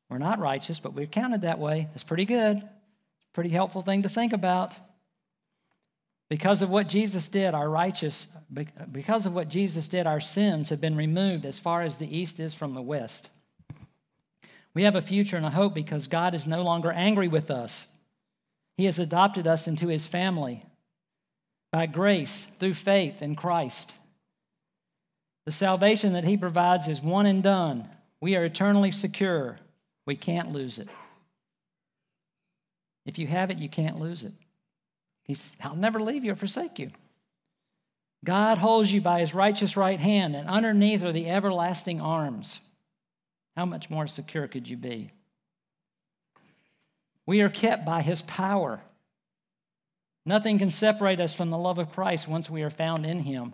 We're 0.10 0.18
not 0.18 0.40
righteous, 0.40 0.80
but 0.80 0.94
we're 0.94 1.06
counted 1.06 1.42
that 1.42 1.60
way. 1.60 1.88
It's 1.94 2.04
pretty 2.04 2.26
good. 2.26 2.62
Pretty 3.34 3.50
helpful 3.50 3.82
thing 3.82 4.04
to 4.04 4.10
think 4.10 4.34
about. 4.34 4.74
Because 6.36 6.62
of 6.62 6.70
what 6.70 6.90
Jesus 6.90 7.30
did, 7.30 7.54
our 7.54 7.70
righteous, 7.70 8.28
because 8.92 9.26
of 9.26 9.34
what 9.34 9.48
Jesus 9.48 9.88
did, 9.88 10.06
our 10.06 10.20
sins 10.20 10.68
have 10.68 10.82
been 10.82 10.98
removed 10.98 11.46
as 11.46 11.60
far 11.60 11.82
as 11.82 11.98
the 11.98 12.14
east 12.14 12.42
is 12.42 12.54
from 12.54 12.74
the 12.74 12.82
west. 12.82 13.30
We 14.74 14.84
have 14.84 14.98
a 14.98 15.02
future 15.02 15.38
and 15.38 15.46
a 15.46 15.50
hope 15.50 15.74
because 15.74 16.08
God 16.08 16.34
is 16.34 16.46
no 16.46 16.62
longer 16.62 16.92
angry 16.92 17.30
with 17.30 17.50
us. 17.50 17.88
He 18.76 18.84
has 18.84 19.00
adopted 19.00 19.48
us 19.48 19.66
into 19.70 19.88
his 19.88 20.06
family 20.06 20.62
by 21.72 21.86
grace 21.86 22.50
through 22.60 22.74
faith 22.74 23.22
in 23.22 23.38
Christ. 23.38 23.94
The 25.46 25.54
salvation 25.54 26.12
that 26.12 26.26
He 26.26 26.36
provides 26.36 26.90
is 26.90 27.02
one 27.02 27.28
and 27.28 27.44
done. 27.44 27.88
We 28.20 28.36
are 28.36 28.44
eternally 28.44 28.92
secure. 28.92 29.56
We 30.06 30.18
can't 30.18 30.52
lose 30.52 30.80
it. 30.80 30.90
If 33.06 33.20
you 33.20 33.28
have 33.28 33.52
it, 33.52 33.58
you 33.58 33.70
can't 33.70 34.02
lose 34.02 34.24
it. 34.24 34.34
He's, 35.26 35.56
I'll 35.62 35.76
never 35.76 36.00
leave 36.00 36.24
you 36.24 36.32
or 36.32 36.36
forsake 36.36 36.80
you. 36.80 36.92
God 38.24 38.58
holds 38.58 38.92
you 38.92 39.02
by 39.02 39.20
his 39.20 39.34
righteous 39.34 39.76
right 39.76 40.00
hand, 40.00 40.36
and 40.36 40.48
underneath 40.48 41.04
are 41.04 41.12
the 41.12 41.30
everlasting 41.30 42.00
arms. 42.00 42.62
How 43.58 43.66
much 43.66 43.90
more 43.90 44.08
secure 44.08 44.48
could 44.48 44.68
you 44.68 44.78
be? 44.78 45.12
We 47.26 47.42
are 47.42 47.50
kept 47.50 47.86
by 47.86 48.02
his 48.02 48.22
power. 48.24 48.82
Nothing 50.26 50.60
can 50.60 50.70
separate 50.70 51.20
us 51.20 51.34
from 51.34 51.50
the 51.50 51.58
love 51.58 51.78
of 51.78 51.92
Christ 51.92 52.28
once 52.28 52.50
we 52.50 52.64
are 52.64 52.70
found 52.70 53.06
in 53.06 53.20
him. 53.20 53.54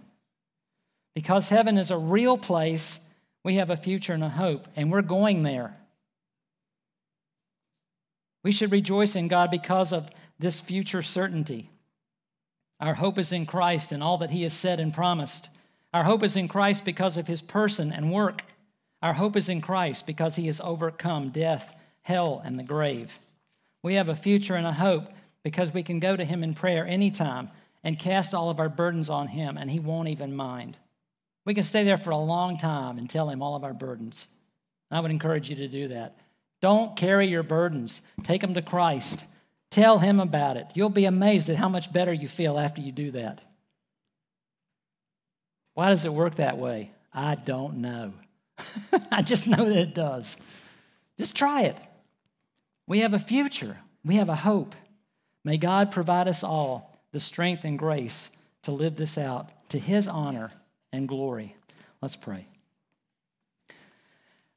Because 1.15 1.49
heaven 1.49 1.78
is 1.78 1.91
a 1.91 1.97
real 1.97 2.38
place, 2.38 2.99
we 3.43 3.55
have 3.55 3.69
a 3.69 3.78
future 3.78 4.13
and 4.13 4.24
a 4.24 4.30
hope, 4.30 4.67
and 4.76 4.91
we're 4.91 5.01
going 5.01 5.43
there. 5.43 5.76
We 8.43 8.51
should 8.51 8.72
rejoice 8.72 9.15
in 9.15 9.28
God 9.28 9.51
because 9.51 9.93
of 9.93 10.09
this 10.41 10.59
future 10.59 11.01
certainty. 11.01 11.69
Our 12.79 12.95
hope 12.95 13.19
is 13.19 13.31
in 13.31 13.45
Christ 13.45 13.91
and 13.91 14.01
all 14.01 14.17
that 14.17 14.31
He 14.31 14.43
has 14.43 14.53
said 14.53 14.79
and 14.79 14.93
promised. 14.93 15.49
Our 15.93 16.03
hope 16.03 16.23
is 16.23 16.35
in 16.35 16.47
Christ 16.47 16.83
because 16.83 17.15
of 17.15 17.27
His 17.27 17.41
person 17.41 17.91
and 17.91 18.11
work. 18.11 18.43
Our 19.01 19.13
hope 19.13 19.35
is 19.35 19.49
in 19.49 19.61
Christ 19.61 20.05
because 20.07 20.35
He 20.35 20.47
has 20.47 20.59
overcome 20.59 21.29
death, 21.29 21.75
hell, 22.01 22.41
and 22.43 22.57
the 22.57 22.63
grave. 22.63 23.19
We 23.83 23.95
have 23.95 24.09
a 24.09 24.15
future 24.15 24.55
and 24.55 24.65
a 24.65 24.73
hope 24.73 25.09
because 25.43 25.73
we 25.73 25.83
can 25.83 25.99
go 25.99 26.15
to 26.15 26.25
Him 26.25 26.43
in 26.43 26.53
prayer 26.53 26.85
anytime 26.85 27.49
and 27.83 27.97
cast 27.97 28.33
all 28.33 28.49
of 28.49 28.59
our 28.59 28.69
burdens 28.69 29.09
on 29.09 29.27
Him, 29.27 29.57
and 29.57 29.69
He 29.69 29.79
won't 29.79 30.09
even 30.09 30.35
mind. 30.35 30.77
We 31.45 31.53
can 31.53 31.63
stay 31.63 31.83
there 31.83 31.97
for 31.97 32.11
a 32.11 32.17
long 32.17 32.57
time 32.57 32.97
and 32.97 33.09
tell 33.09 33.29
Him 33.29 33.41
all 33.41 33.55
of 33.55 33.63
our 33.63 33.73
burdens. 33.73 34.27
I 34.89 34.99
would 34.99 35.11
encourage 35.11 35.49
you 35.49 35.55
to 35.57 35.67
do 35.67 35.87
that. 35.89 36.17
Don't 36.61 36.95
carry 36.95 37.27
your 37.27 37.43
burdens, 37.43 38.01
take 38.23 38.41
them 38.41 38.53
to 38.53 38.61
Christ. 38.61 39.23
Tell 39.72 39.99
Him 39.99 40.19
about 40.19 40.57
it. 40.57 40.67
You'll 40.74 40.89
be 40.89 41.05
amazed 41.05 41.49
at 41.49 41.55
how 41.55 41.69
much 41.69 41.91
better 41.91 42.13
you 42.13 42.28
feel 42.28 42.59
after 42.59 42.82
you 42.82 42.91
do 42.91 43.11
that. 43.11 43.41
Why 45.74 45.89
does 45.89 46.05
it 46.05 46.13
work 46.13 46.36
that 46.36 46.57
way? 46.57 46.91
I 47.13 47.36
don't 47.36 47.78
know. 47.78 48.13
I 49.11 49.22
just 49.22 49.47
know 49.47 49.67
that 49.67 49.78
it 49.78 49.95
does. 49.95 50.38
Just 51.17 51.36
try 51.36 51.63
it. 51.63 51.78
We 52.88 52.99
have 52.99 53.13
a 53.13 53.19
future, 53.19 53.78
we 54.03 54.15
have 54.15 54.30
a 54.30 54.36
hope. 54.36 54.76
May 55.43 55.57
God 55.57 55.91
provide 55.91 56.28
us 56.28 56.43
all 56.43 56.99
the 57.11 57.19
strength 57.19 57.63
and 57.63 57.80
grace 57.80 58.30
to 58.63 58.72
live 58.72 58.95
this 58.95 59.17
out 59.17 59.49
to 59.69 59.80
His 59.80 60.07
honor 60.07 60.51
and 60.91 61.07
glory. 61.07 61.55
Let's 62.01 62.15
pray. 62.15 62.47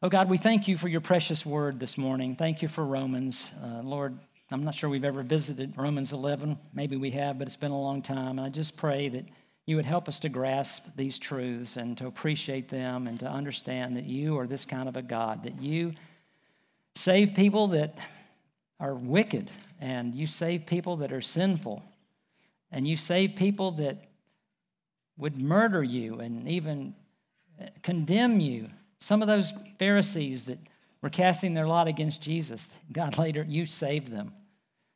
Oh 0.03 0.09
God, 0.09 0.29
we 0.29 0.37
thank 0.37 0.69
you 0.69 0.77
for 0.77 0.89
your 0.89 1.01
precious 1.01 1.47
word 1.47 1.81
this 1.81 1.97
morning. 1.97 2.37
Thank 2.37 2.61
you 2.61 2.69
for 2.69 2.85
Romans. 2.85 3.51
Uh, 3.63 3.81
Lord, 3.83 4.19
I'm 4.51 4.65
not 4.65 4.75
sure 4.75 4.91
we've 4.91 5.05
ever 5.05 5.23
visited 5.23 5.75
Romans 5.77 6.13
11. 6.13 6.59
Maybe 6.75 6.97
we 6.97 7.11
have, 7.13 7.39
but 7.39 7.49
it's 7.49 7.57
been 7.57 7.71
a 7.71 7.81
long 7.81 8.03
time. 8.03 8.39
And 8.39 8.43
I 8.43 8.51
just 8.51 8.77
pray 8.77 9.09
that 9.09 9.25
you 9.67 9.77
would 9.77 9.87
help 9.87 10.09
us 10.09 10.21
to 10.21 10.29
grasp 10.29 10.85
these 10.97 11.19
truths 11.19 11.77
and 11.77 11.97
to 11.99 12.07
appreciate 12.07 12.69
them 12.69 13.07
and 13.07 13.19
to 13.21 13.27
understand 13.27 13.97
that 13.97 14.05
you 14.05 14.39
are 14.39 14.47
this 14.47 14.67
kind 14.67 14.89
of 14.89 14.97
a 14.97 15.03
God, 15.03 15.45
that 15.45 15.61
you 15.63 15.93
save 16.95 17.35
people 17.35 17.69
that 17.69 17.97
are 18.79 18.95
wicked, 18.95 19.51
and 19.81 20.15
you 20.15 20.27
save 20.27 20.67
people 20.67 20.97
that 20.97 21.13
are 21.13 21.23
sinful, 21.23 21.83
and 22.71 22.87
you 22.87 22.97
save 22.97 23.37
people 23.37 23.71
that 23.73 24.05
would 25.17 25.41
murder 25.41 25.83
you 25.83 26.21
and 26.21 26.47
even 26.49 26.95
condemn 27.83 28.41
you. 28.41 28.69
Some 29.01 29.23
of 29.23 29.29
those 29.29 29.53
Pharisees 29.79 30.47
that 30.47 30.59
were 31.05 31.11
casting 31.11 31.53
their 31.53 31.67
lot 31.67 31.87
against 31.87 32.23
Jesus, 32.23 32.71
God 32.91 33.19
later, 33.19 33.45
you 33.47 33.67
saved 33.67 34.09
them. 34.09 34.33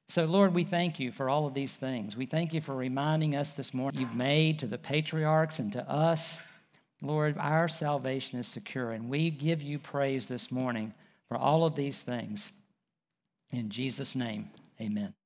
So, 0.09 0.25
Lord, 0.25 0.55
we 0.55 0.65
thank 0.65 0.99
you 0.99 1.13
for 1.13 1.29
all 1.29 1.47
of 1.47 1.53
these 1.53 1.77
things. 1.77 2.17
We 2.17 2.25
thank 2.25 2.55
you 2.55 2.63
for 2.63 2.75
reminding 2.75 3.37
us 3.37 3.53
this 3.53 3.75
morning 3.75 4.01
you've 4.01 4.15
made 4.17 4.59
to 4.61 4.67
the 4.67 4.79
patriarchs 4.79 5.59
and 5.59 5.71
to 5.75 5.87
us. 5.87 6.41
Lord, 7.03 7.37
our 7.37 7.69
salvation 7.69 8.39
is 8.39 8.49
secure, 8.49 8.93
and 8.93 9.11
we 9.11 9.29
give 9.29 9.61
you 9.61 9.79
praise 9.79 10.29
this 10.29 10.51
morning 10.51 10.95
for 11.29 11.37
all 11.37 11.67
of 11.67 11.77
these 11.77 12.01
things. 12.01 12.53
In 13.53 13.69
Jesus' 13.69 14.17
name, 14.17 14.49
amen. 14.81 15.18